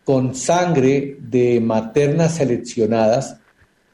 [0.04, 3.41] con sangre de maternas seleccionadas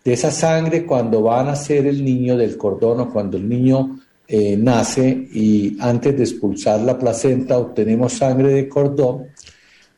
[0.07, 3.99] de esa sangre cuando va a nacer el niño del cordón o cuando el niño
[4.25, 9.25] eh, nace y antes de expulsar la placenta obtenemos sangre de cordón.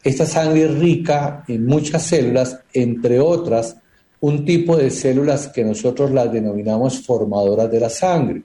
[0.04, 3.78] Esta sangre es rica en muchas células, entre otras
[4.22, 8.42] un tipo de células que nosotros las denominamos formadoras de la sangre.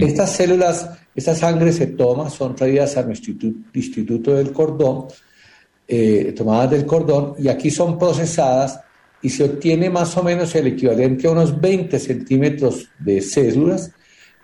[0.00, 3.34] Estas células, esta sangre se toma, son traídas a nuestro
[3.72, 5.06] instituto, del cordón,
[5.88, 8.78] eh, tomadas del cordón, y aquí son procesadas
[9.24, 13.90] y se obtiene más o menos el equivalente a unos 20 centímetros de células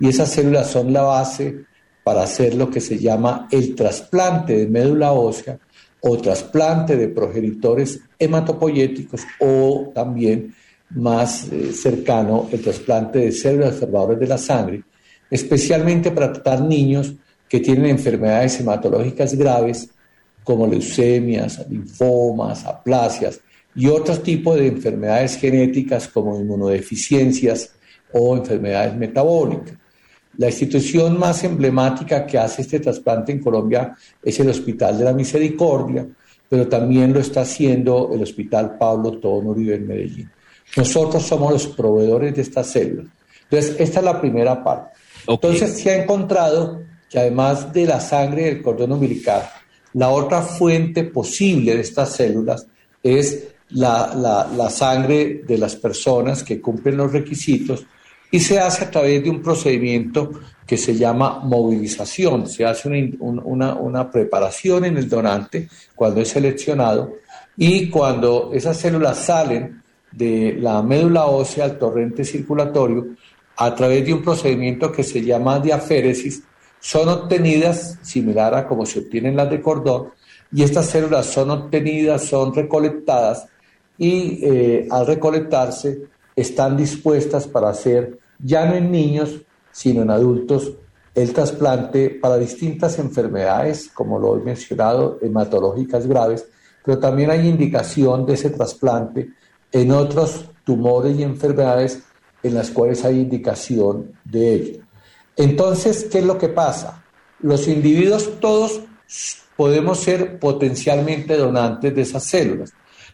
[0.01, 1.67] y esas células son la base
[2.03, 5.59] para hacer lo que se llama el trasplante de médula ósea
[6.01, 10.55] o trasplante de progenitores hematopoyéticos o también
[10.89, 14.83] más eh, cercano el trasplante de células formadoras de la sangre,
[15.31, 17.13] especialmente para tratar niños
[17.47, 19.91] que tienen enfermedades hematológicas graves
[20.43, 23.43] como leucemias, linfomas, aplasias,
[23.75, 27.73] y otros tipos de enfermedades genéticas como inmunodeficiencias
[28.13, 29.75] o enfermedades metabólicas.
[30.37, 35.13] La institución más emblemática que hace este trasplante en Colombia es el Hospital de la
[35.13, 36.07] Misericordia,
[36.49, 40.31] pero también lo está haciendo el Hospital Pablo Tono Uribe en Medellín.
[40.77, 43.09] Nosotros somos los proveedores de estas células.
[43.45, 44.97] Entonces, esta es la primera parte.
[45.27, 49.43] Entonces, se ha encontrado que además de la sangre del cordón umbilical,
[49.95, 52.67] la otra fuente posible de estas células
[53.03, 57.85] es la, la, sangre de las personas que cumplen los requisitos
[58.31, 60.33] y se hace a través de un procedimiento
[60.67, 62.47] que se llama movilización.
[62.47, 67.15] Se hace una, una, preparación en el donante cuando es seleccionado
[67.57, 73.09] y cuando esas células salen de la médula ósea al torrente circulatorio,
[73.57, 76.43] a través de un procedimiento que se llama diaféresis,
[76.81, 80.11] son obtenidas, similar a como se obtienen las de cordón,
[80.53, 83.47] y estas células son obtenidas, son recolectadas
[84.01, 90.73] y eh, al recolectarse están dispuestas para hacer, ya no en niños, sino en adultos,
[91.15, 96.47] el trasplante para distintas enfermedades, como lo he mencionado, hematológicas graves,
[96.83, 99.35] pero también hay indicación de ese trasplante
[99.71, 102.03] en otros tumores y enfermedades
[102.43, 104.83] en las cuales hay indicación de ello.
[105.37, 107.05] Entonces, ¿qué es lo que pasa?
[107.41, 108.81] Los individuos todos
[109.57, 112.73] podemos ser potencialmente donantes de esas células.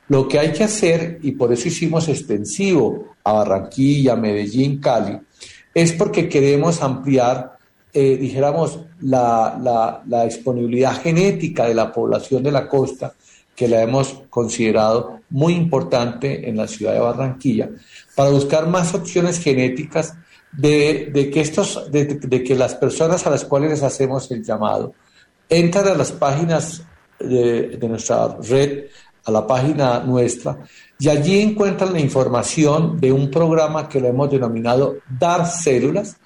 [0.08, 5.18] Lo que hay que hacer, y por eso hicimos extensivo a Barranquilla, Medellín, Cali,
[5.74, 7.58] es porque queremos ampliar,
[7.92, 13.14] eh, dijéramos, la, la, disponibilidad genética de la población de la costa,
[13.54, 17.70] que la hemos considerado muy importante en la ciudad de Barranquilla,
[18.14, 20.14] para buscar más opciones genéticas
[20.52, 24.94] de, que, estos, de, que las personas a las cuales les hacemos el llamado
[25.48, 26.82] entran a las páginas
[27.18, 28.84] de nuestra red
[29.26, 30.58] a la página nuestra
[30.98, 36.16] y allí encuentran la información de un programa que lo hemos denominado Dar Células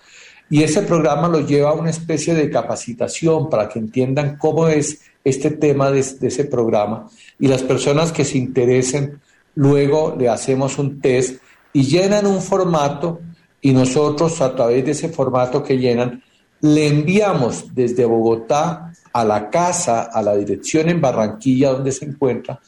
[0.49, 5.01] y ese programa lo lleva a una especie de capacitación para que entiendan cómo es
[5.25, 9.21] este tema de, ese programa y las personas que se interesen
[9.55, 11.41] luego le hacemos un test
[11.73, 13.21] y llenan un formato
[13.61, 16.23] y nosotros a través de ese formato que llenan
[16.61, 22.61] le enviamos desde Bogotá a la casa, a la dirección en Barranquilla donde se encuentra,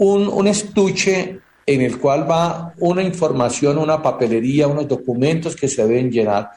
[0.00, 6.10] un, estuche en el cual va una información, una papelería, unos documentos que se deben
[6.10, 6.50] llenar,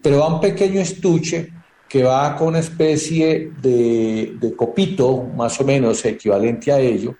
[0.00, 1.52] pero va un pequeño estuche
[1.88, 7.16] que va con una especie de, de, copito, más o menos equivalente a ello,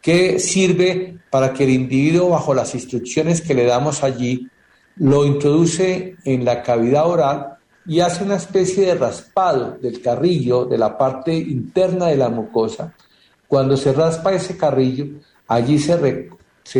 [0.00, 4.48] que sirve para que el individuo, bajo las instrucciones que le damos allí,
[4.96, 10.78] lo introduce en la cavidad oral y hace una especie de raspado del carrillo, de
[10.78, 12.94] la parte interna de la mucosa.
[13.50, 15.06] Cuando se raspa ese carrillo,
[15.48, 15.96] allí se,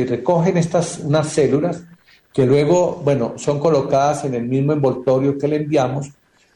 [0.04, 1.82] recogen estas unas células
[2.32, 6.10] que luego, bueno, son colocadas en el mismo envoltorio que le enviamos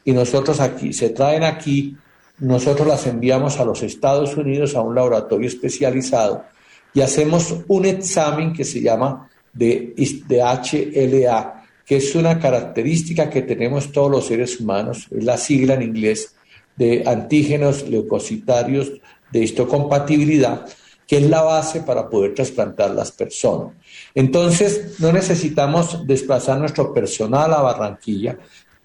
[0.05, 1.97] y nosotros aquí, se traen aquí,
[2.39, 6.45] nosotros las enviamos a los Estados Unidos a un laboratorio especializado
[6.93, 9.95] y hacemos un examen que se llama de,
[10.29, 15.73] de HLA, que es una característica que tenemos todos los seres humanos, es la sigla
[15.73, 16.37] en inglés
[16.77, 18.93] de antígenos leucocitarios
[19.35, 20.65] de histocompatibilidad,
[21.05, 23.73] que es la base para poder trasplantar las personas.
[24.13, 28.37] Entonces, no necesitamos desplazar nuestro personal a Barranquilla,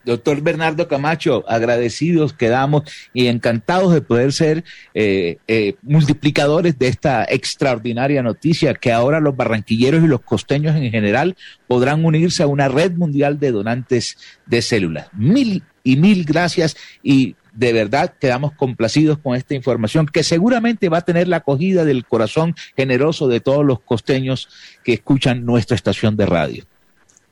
[0.05, 7.25] Doctor Bernardo Camacho, agradecidos quedamos y encantados de poder ser eh, eh, multiplicadores de esta
[7.25, 11.37] extraordinaria noticia que ahora los barranquilleros y los costeños en general
[11.69, 15.09] podrán unirse a una red mundial de donantes de células.
[15.13, 20.99] Mil y mil gracias y de verdad quedamos complacidos con esta información que seguramente va
[20.99, 24.49] a tener la acogida del corazón generoso de todos los costeños
[24.85, 26.65] que escuchan nuestra estación de radio.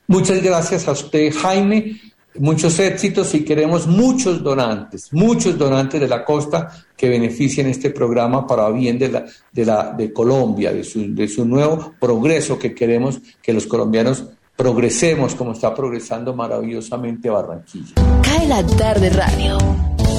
[0.07, 2.01] Muchas gracias a usted, Jaime
[2.39, 8.47] muchos éxitos y queremos muchos donantes, muchos donantes de la costa que beneficien este programa
[8.47, 12.75] para bien de, la, de, la, de Colombia, de su, de su nuevo progreso que
[12.75, 14.25] queremos que los colombianos
[14.57, 17.95] progresemos como está progresando maravillosamente Barranquilla.
[18.23, 19.59] Cae la tarde radio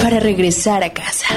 [0.02, 1.28] para regresar a casa.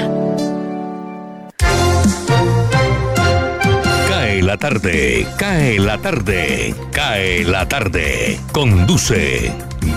[4.09, 8.39] Cae la tarde, cae la tarde, cae la tarde.
[8.51, 9.51] Conduce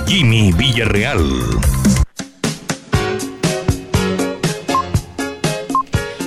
[0.06, 1.20] Jimmy Villarreal.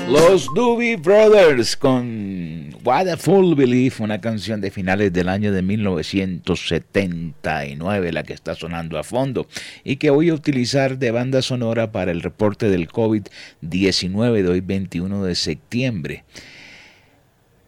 [0.07, 2.68] Los Doobie Brothers con
[3.17, 9.03] Fool Belief, una canción de finales del año de 1979, la que está sonando a
[9.03, 9.49] fondo,
[9.84, 14.61] y que voy a utilizar de banda sonora para el reporte del COVID-19 de hoy
[14.61, 16.23] 21 de septiembre.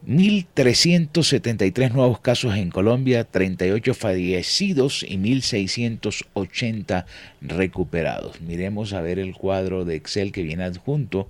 [0.08, 7.06] 1.373 nuevos casos en Colombia, 38 fallecidos y 1.680
[7.42, 8.42] recuperados.
[8.42, 11.30] Miremos a ver el cuadro de Excel que viene adjunto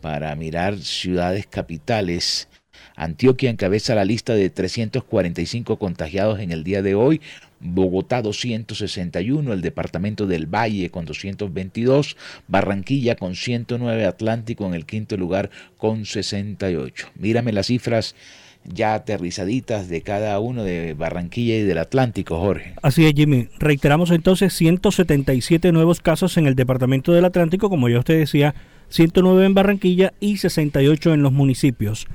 [0.00, 2.48] para mirar ciudades capitales.
[2.96, 7.20] Antioquia encabeza la lista de 345 contagiados en el día de hoy,
[7.60, 12.16] Bogotá 261, el departamento del Valle con 222,
[12.48, 17.08] Barranquilla con 109, Atlántico en el quinto lugar con 68.
[17.14, 18.16] Mírame las cifras
[18.64, 22.74] ya aterrizaditas de cada uno de Barranquilla y del Atlántico, Jorge.
[22.82, 23.48] Así es, Jimmy.
[23.58, 28.54] Reiteramos entonces 177 nuevos casos en el departamento del Atlántico, como ya usted decía,
[28.88, 32.06] 109 en Barranquilla y 68 en los municipios.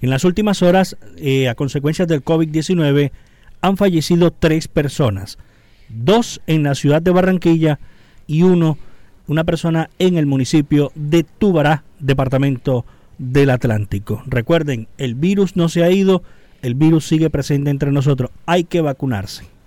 [0.00, 3.10] En las últimas horas, eh, a consecuencia del COVID-19,
[3.60, 5.38] han fallecido tres personas,
[5.88, 7.80] dos en la ciudad de Barranquilla
[8.26, 8.78] y uno,
[9.26, 12.84] una persona en el municipio de Tubará, departamento
[13.18, 14.22] del Atlántico.
[14.26, 16.22] Recuerden, el virus no se ha ido,
[16.62, 19.57] el virus sigue presente entre nosotros, hay que vacunarse.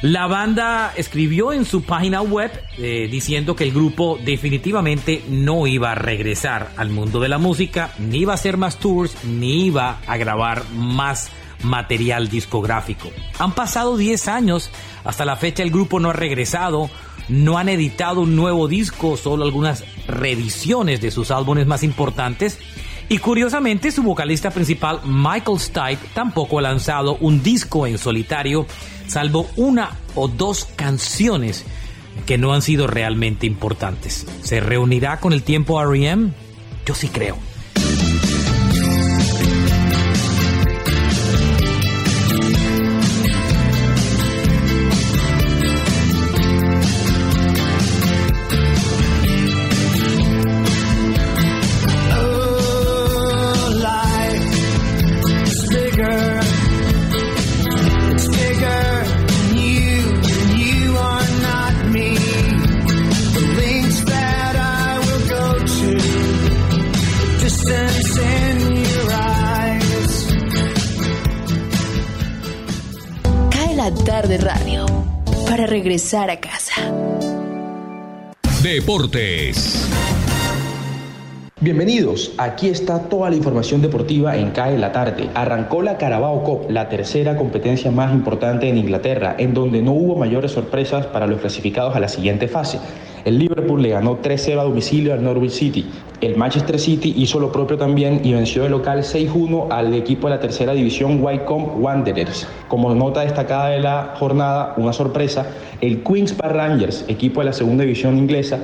[0.00, 5.90] La banda escribió en su página web eh, diciendo que el grupo definitivamente no iba
[5.90, 9.98] a regresar al mundo de la música, ni iba a hacer más tours, ni iba
[10.06, 11.28] a grabar más
[11.64, 13.10] material discográfico.
[13.38, 14.70] Han pasado 10 años,
[15.04, 16.90] hasta la fecha el grupo no ha regresado,
[17.28, 22.58] no han editado un nuevo disco, solo algunas reediciones de sus álbumes más importantes.
[23.08, 28.66] Y curiosamente, su vocalista principal, Michael Stipe, tampoco ha lanzado un disco en solitario,
[29.06, 31.64] salvo una o dos canciones
[32.26, 34.26] que no han sido realmente importantes.
[34.42, 36.32] ¿Se reunirá con el tiempo REM?
[36.86, 37.36] Yo sí creo.
[75.94, 76.74] Regresar a casa.
[78.64, 79.88] Deportes.
[81.60, 85.30] Bienvenidos, aquí está toda la información deportiva en CAE la tarde.
[85.34, 90.16] Arrancó la Carabao Cup, la tercera competencia más importante en Inglaterra, en donde no hubo
[90.16, 92.80] mayores sorpresas para los clasificados a la siguiente fase.
[93.24, 95.86] El Liverpool le ganó 3-0 a domicilio al Norwich City.
[96.20, 100.34] El Manchester City hizo lo propio también y venció de local 6-1 al equipo de
[100.34, 102.46] la tercera división Wycombe Wanderers.
[102.68, 105.46] Como nota destacada de la jornada, una sorpresa,
[105.80, 108.58] el Queens Park Rangers, equipo de la segunda división inglesa,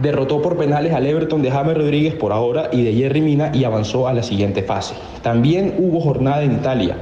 [0.00, 3.64] derrotó por penales al Everton de James Rodríguez por ahora y de Jerry Mina y
[3.64, 4.94] avanzó a la siguiente fase.
[5.22, 6.96] También hubo jornada en Italia,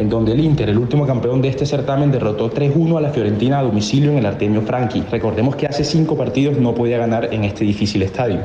[0.00, 3.58] en donde el Inter, el último campeón de este certamen, derrotó 3-1 a la Fiorentina
[3.58, 5.02] a domicilio en el Artemio Franchi.
[5.10, 8.38] Recordemos que hace cinco partidos no podía ganar en este difícil estadio.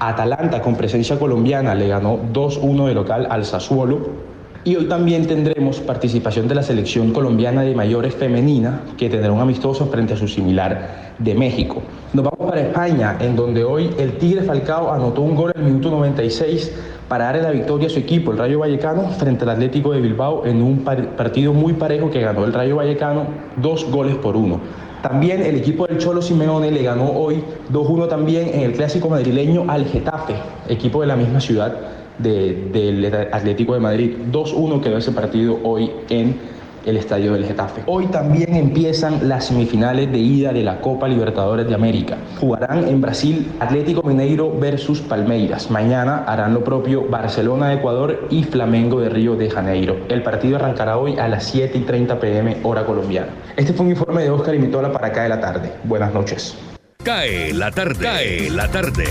[0.00, 4.32] Atalanta, con presencia colombiana, le ganó 2-1 de local al Sassuolo.
[4.64, 9.40] Y hoy también tendremos participación de la selección colombiana de mayores femenina, que tendrá un
[9.40, 11.82] amistoso frente a su similar de México.
[12.14, 15.66] Nos vamos para España, en donde hoy el Tigre Falcao anotó un gol en el
[15.68, 16.72] minuto 96
[17.12, 20.46] para darle la victoria a su equipo, el Rayo Vallecano, frente al Atlético de Bilbao
[20.46, 23.26] en un par- partido muy parejo que ganó el Rayo Vallecano
[23.60, 24.60] dos goles por uno.
[25.02, 29.66] También el equipo del Cholo Simeone le ganó hoy 2-1 también en el clásico madrileño
[29.68, 30.36] al Getafe,
[30.70, 31.76] equipo de la misma ciudad
[32.16, 34.12] de- del Atlético de Madrid.
[34.32, 36.36] 2-1 quedó ese partido hoy en
[36.84, 37.82] el estadio del Getafe.
[37.86, 42.16] Hoy también empiezan las semifinales de ida de la Copa Libertadores de América.
[42.40, 45.70] Jugarán en Brasil Atlético Mineiro versus Palmeiras.
[45.70, 49.96] Mañana harán lo propio Barcelona de Ecuador y Flamengo de Río de Janeiro.
[50.08, 53.28] El partido arrancará hoy a las 7 y 30 pm hora colombiana.
[53.56, 55.72] Este fue un informe de Oscar Imitola para acá de la tarde.
[55.84, 56.56] Buenas noches.
[57.02, 58.04] Cae la tarde.
[58.04, 59.04] Cae la tarde.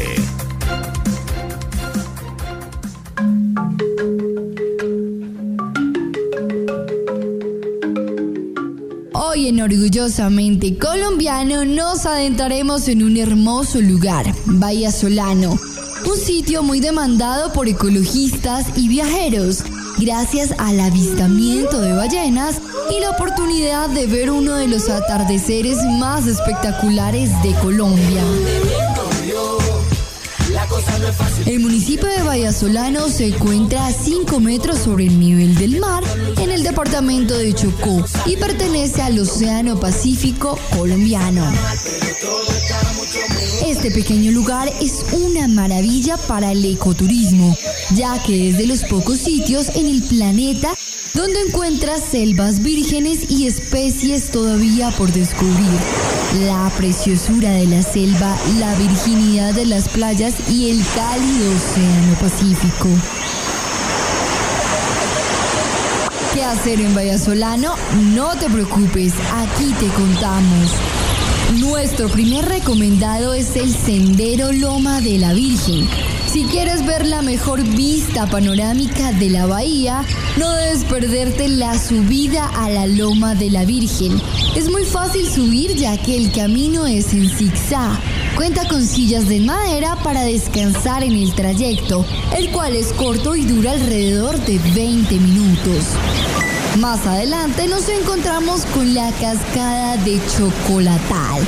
[9.52, 15.60] En Orgullosamente Colombiano nos adentraremos en un hermoso lugar, Bahía Solano,
[16.10, 19.66] un sitio muy demandado por ecologistas y viajeros,
[20.00, 26.28] gracias al avistamiento de ballenas y la oportunidad de ver uno de los atardeceres más
[26.28, 28.24] espectaculares de Colombia.
[31.46, 36.04] El municipio de Vallasolano se encuentra a 5 metros sobre el nivel del mar
[36.38, 41.44] en el departamento de Chocó y pertenece al Océano Pacífico colombiano.
[43.72, 47.58] Este pequeño lugar es una maravilla para el ecoturismo,
[47.96, 50.74] ya que es de los pocos sitios en el planeta
[51.14, 55.80] donde encuentras selvas vírgenes y especies todavía por descubrir.
[56.42, 62.90] La preciosura de la selva, la virginidad de las playas y el cálido océano Pacífico.
[66.34, 67.76] ¿Qué hacer en Vallasolano?
[68.14, 70.72] No te preocupes, aquí te contamos.
[71.60, 75.86] Nuestro primer recomendado es el Sendero Loma de la Virgen.
[76.32, 80.06] Si quieres ver la mejor vista panorámica de la bahía,
[80.38, 84.22] no debes perderte la subida a la Loma de la Virgen.
[84.56, 88.00] Es muy fácil subir ya que el camino es en zigzag.
[88.38, 93.44] Cuenta con sillas de madera para descansar en el trayecto, el cual es corto y
[93.44, 95.84] dura alrededor de 20 minutos.
[96.80, 101.46] Más adelante nos encontramos con la cascada de Chocolatal,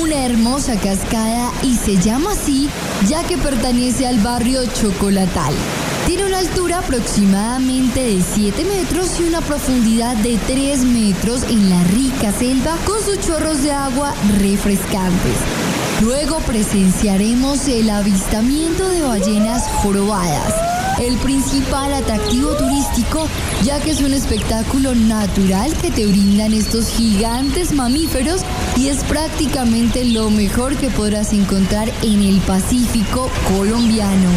[0.00, 2.68] una hermosa cascada y se llama así
[3.06, 5.54] ya que pertenece al barrio Chocolatal.
[6.06, 11.82] Tiene una altura aproximadamente de 7 metros y una profundidad de 3 metros en la
[11.84, 15.36] rica selva con sus chorros de agua refrescantes.
[16.02, 23.26] Luego presenciaremos el avistamiento de ballenas jorobadas el principal atractivo turístico,
[23.64, 28.42] ya que es un espectáculo natural que te brindan estos gigantes mamíferos
[28.76, 34.28] y es prácticamente lo mejor que podrás encontrar en el Pacífico colombiano.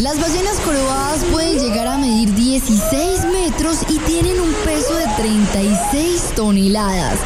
[0.00, 6.32] Las ballenas jorobadas pueden llegar a medir 16 metros y tienen un peso de 36
[6.36, 7.20] toneladas.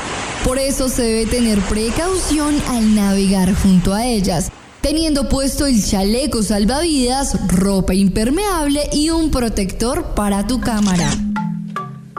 [0.45, 4.53] Por eso se debe tener precaución al navegar junto a ellas,
[4.89, 11.11] teniendo puesto el chaleco salvavidas, ropa impermeable y un protector para tu cámara.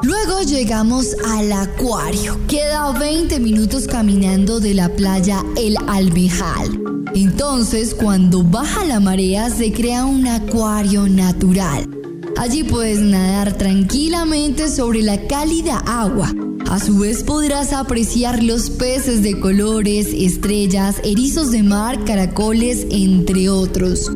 [0.04, 2.40] Luego llegamos al acuario.
[2.48, 6.80] Queda 20 minutos caminando de la playa El Albejal.
[7.16, 11.99] Entonces, cuando baja la marea, se crea un acuario natural.
[12.40, 16.34] Allí puedes nadar tranquilamente sobre la cálida agua.
[16.70, 23.50] A su vez podrás apreciar los peces de colores, estrellas, erizos de mar, caracoles, entre
[23.50, 24.10] otros.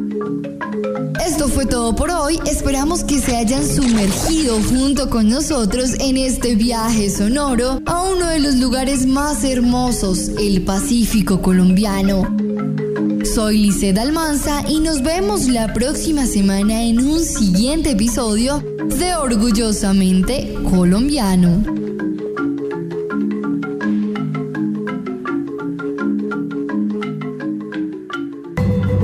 [1.28, 2.39] Esto fue todo por hoy.
[2.45, 8.39] Esperamos que se hayan sumergido junto con nosotros en este viaje sonoro a uno de
[8.39, 12.52] los lugares más hermosos, el Pacífico colombiano.
[13.34, 20.53] Soy Lice Almanza y nos vemos la próxima semana en un siguiente episodio de Orgullosamente
[20.69, 21.63] Colombiano.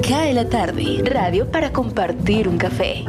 [0.08, 3.06] Cae la tarde, radio para compartir un café.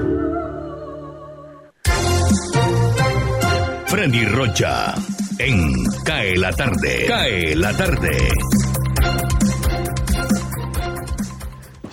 [3.89, 4.95] Freddy Rocha
[5.39, 7.05] en Cae la tarde.
[7.07, 8.17] Cae la tarde.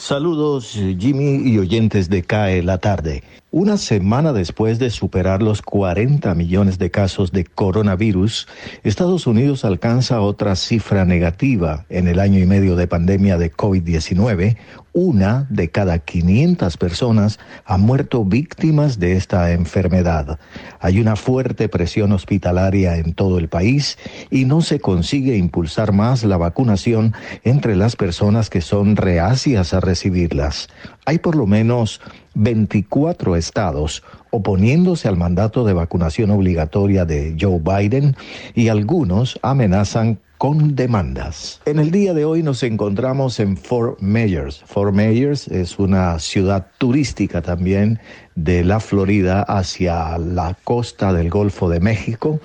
[0.07, 3.23] Saludos Jimmy y oyentes de CAE la tarde.
[3.59, 8.47] Una semana después de superar los 40 millones de casos de coronavirus,
[8.83, 11.87] Estados Unidos alcanza otra cifra negativa.
[11.89, 14.57] En el año y medio de pandemia de COVID-19,
[14.93, 20.39] una de cada 500 personas ha muerto víctimas de esta enfermedad.
[20.79, 23.97] Hay una fuerte presión hospitalaria en todo el país
[24.29, 29.79] y no se consigue impulsar más la vacunación entre las personas que son reacias a
[29.79, 30.67] recibirlas.
[31.07, 32.01] Hay por lo menos
[32.33, 38.17] 24 estados oponiéndose al mandato de vacunación obligatoria de Joe Biden
[38.55, 41.61] y algunos amenazan con demandas.
[41.65, 44.61] En el día de hoy nos encontramos en Fort Myers.
[44.65, 48.01] Fort Myers es una ciudad turística también
[48.35, 52.41] de la Florida hacia la costa del Golfo de México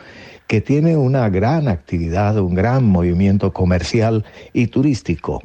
[0.52, 5.40] que tiene una gran actividad, un gran movimiento comercial y turístico.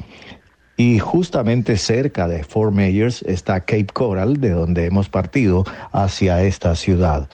[0.78, 6.76] Y justamente cerca de Fort Myers está Cape Coral, de donde hemos partido hacia esta
[6.76, 7.28] ciudad.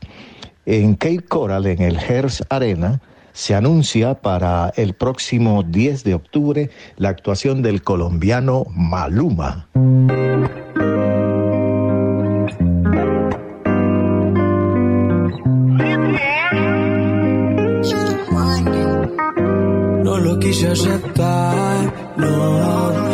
[0.66, 3.02] En Cape Coral, en el Hearst Arena,
[3.34, 9.68] se anuncia para el próximo 10 de octubre la actuación del colombiano Maluma.
[20.04, 23.13] No lo quise aceptar, no.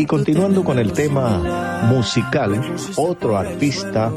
[0.00, 2.58] Y continuando con el tema musical,
[2.96, 4.10] otro artista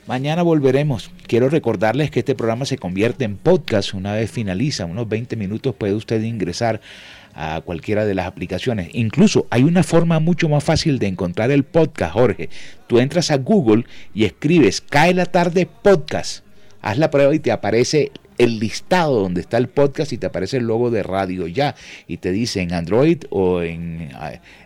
[0.06, 1.10] Mañana volveremos.
[1.26, 4.86] Quiero recordarles que este programa se convierte en podcast una vez finaliza.
[4.86, 6.80] Unos 20 minutos puede usted ingresar
[7.36, 8.88] a cualquiera de las aplicaciones.
[8.92, 12.48] Incluso hay una forma mucho más fácil de encontrar el podcast, Jorge.
[12.86, 13.84] Tú entras a Google
[14.14, 16.45] y escribes Cae la tarde podcast.
[16.86, 20.58] Haz la prueba y te aparece el listado donde está el podcast y te aparece
[20.58, 21.74] el logo de radio ya
[22.06, 24.10] y te dice en Android o en,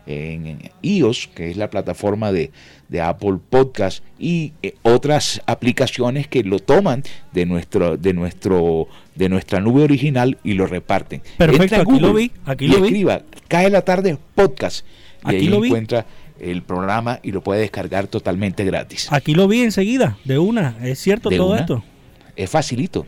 [0.07, 2.51] en iOS, que es la plataforma de,
[2.89, 9.29] de Apple Podcast y eh, otras aplicaciones que lo toman de nuestro de nuestro de
[9.29, 11.23] nuestra nube original y lo reparten.
[11.39, 12.89] Perfecto, aquí lo vi, aquí lo vi.
[12.89, 14.85] escriba Cae la tarde podcast
[15.25, 15.69] y Aquí ahí lo vi.
[15.69, 16.07] encuentra
[16.41, 19.09] el programa y lo puede descargar totalmente gratis.
[19.13, 20.77] Aquí lo vi enseguida, de una.
[20.83, 21.61] ¿Es cierto todo una.
[21.61, 21.85] esto?
[22.43, 23.07] Es facilito.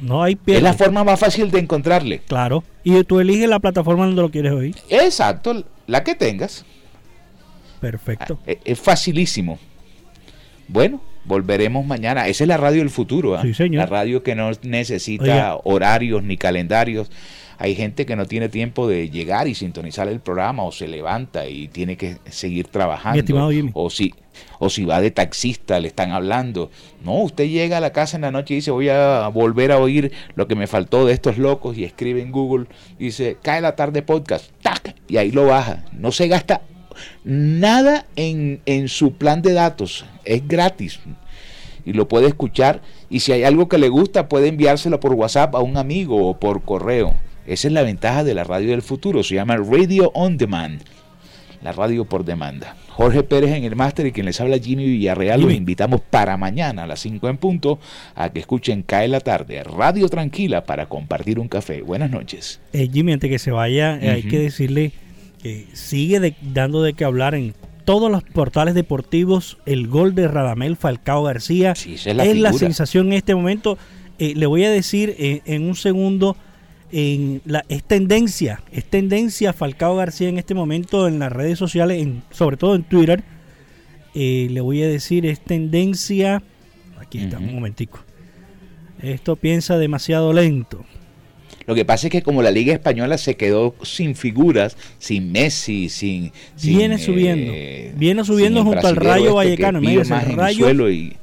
[0.00, 2.20] No hay Es la forma más fácil de encontrarle.
[2.20, 2.62] Claro.
[2.84, 4.76] Y tú eliges la plataforma donde lo quieres oír.
[4.88, 6.64] Exacto, la que tengas.
[7.80, 8.38] Perfecto.
[8.46, 9.58] Es, es facilísimo.
[10.68, 12.28] Bueno, volveremos mañana.
[12.28, 13.36] Esa es la radio del futuro.
[13.36, 13.42] ¿ah?
[13.42, 13.80] Sí, señor.
[13.80, 15.58] La radio que no necesita Oiga.
[15.64, 17.10] horarios ni calendarios.
[17.60, 21.48] Hay gente que no tiene tiempo de llegar y sintonizar el programa o se levanta
[21.48, 23.14] y tiene que seguir trabajando.
[23.14, 23.72] Mi estimado Jimmy.
[23.74, 24.14] O si,
[24.60, 26.70] o si va de taxista, le están hablando.
[27.02, 29.78] No, usted llega a la casa en la noche y dice, voy a volver a
[29.78, 33.74] oír lo que me faltó de estos locos y escribe en Google, dice, cae la
[33.74, 35.84] tarde podcast, tac, y ahí lo baja.
[35.92, 36.62] No se gasta
[37.24, 41.00] nada en, en su plan de datos, es gratis.
[41.84, 45.54] Y lo puede escuchar y si hay algo que le gusta puede enviárselo por WhatsApp
[45.56, 47.14] a un amigo o por correo.
[47.48, 50.80] Esa es la ventaja de la radio del futuro, se llama Radio On Demand,
[51.62, 52.76] la radio por demanda.
[52.90, 56.82] Jorge Pérez en el máster y quien les habla Jimmy Villarreal, los invitamos para mañana
[56.82, 57.78] a las 5 en punto
[58.14, 61.80] a que escuchen Cae la tarde, Radio Tranquila para compartir un café.
[61.82, 62.60] Buenas noches.
[62.72, 64.92] Eh, Jimmy, antes que se vaya, eh, hay que decirle
[65.42, 70.28] que sigue de- dando de qué hablar en todos los portales deportivos el gol de
[70.28, 71.72] Radamel Falcao García.
[71.72, 72.52] esa es la la figura.
[72.52, 73.78] sensación en este momento.
[74.18, 76.36] Eh, le voy a decir eh, en un segundo,
[76.90, 82.02] en la, es tendencia, es tendencia Falcao García en este momento en las redes sociales,
[82.02, 83.22] en, sobre todo en Twitter.
[84.14, 86.42] Eh, le voy a decir, es tendencia...
[86.98, 88.00] Aquí está, un momentico.
[89.00, 90.84] Esto piensa demasiado lento.
[91.66, 95.88] Lo que pasa es que como la Liga Española se quedó sin figuras, sin Messi,
[95.90, 96.32] sin...
[96.56, 97.52] sin, Viene subiendo.
[97.98, 101.16] Viene subiendo junto al Rayo este Vallecano, en el Rayo- y-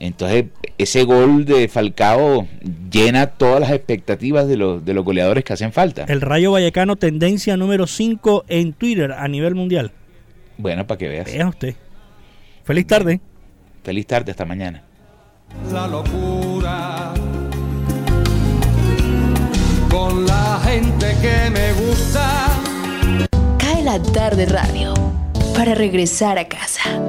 [0.00, 0.46] entonces
[0.78, 2.46] ese gol de Falcao
[2.90, 6.04] llena todas las expectativas de los, de los goleadores que hacen falta.
[6.08, 9.92] El Rayo Vallecano, tendencia número 5 en Twitter a nivel mundial.
[10.56, 11.26] Bueno, para que veas.
[11.26, 11.74] Vea usted.
[12.64, 13.20] Feliz tarde.
[13.82, 14.82] Feliz tarde, hasta mañana.
[15.72, 17.14] la locura
[19.90, 22.48] con la gente que me gusta.
[23.58, 24.94] Cae la tarde radio
[25.54, 27.00] para regresar a casa.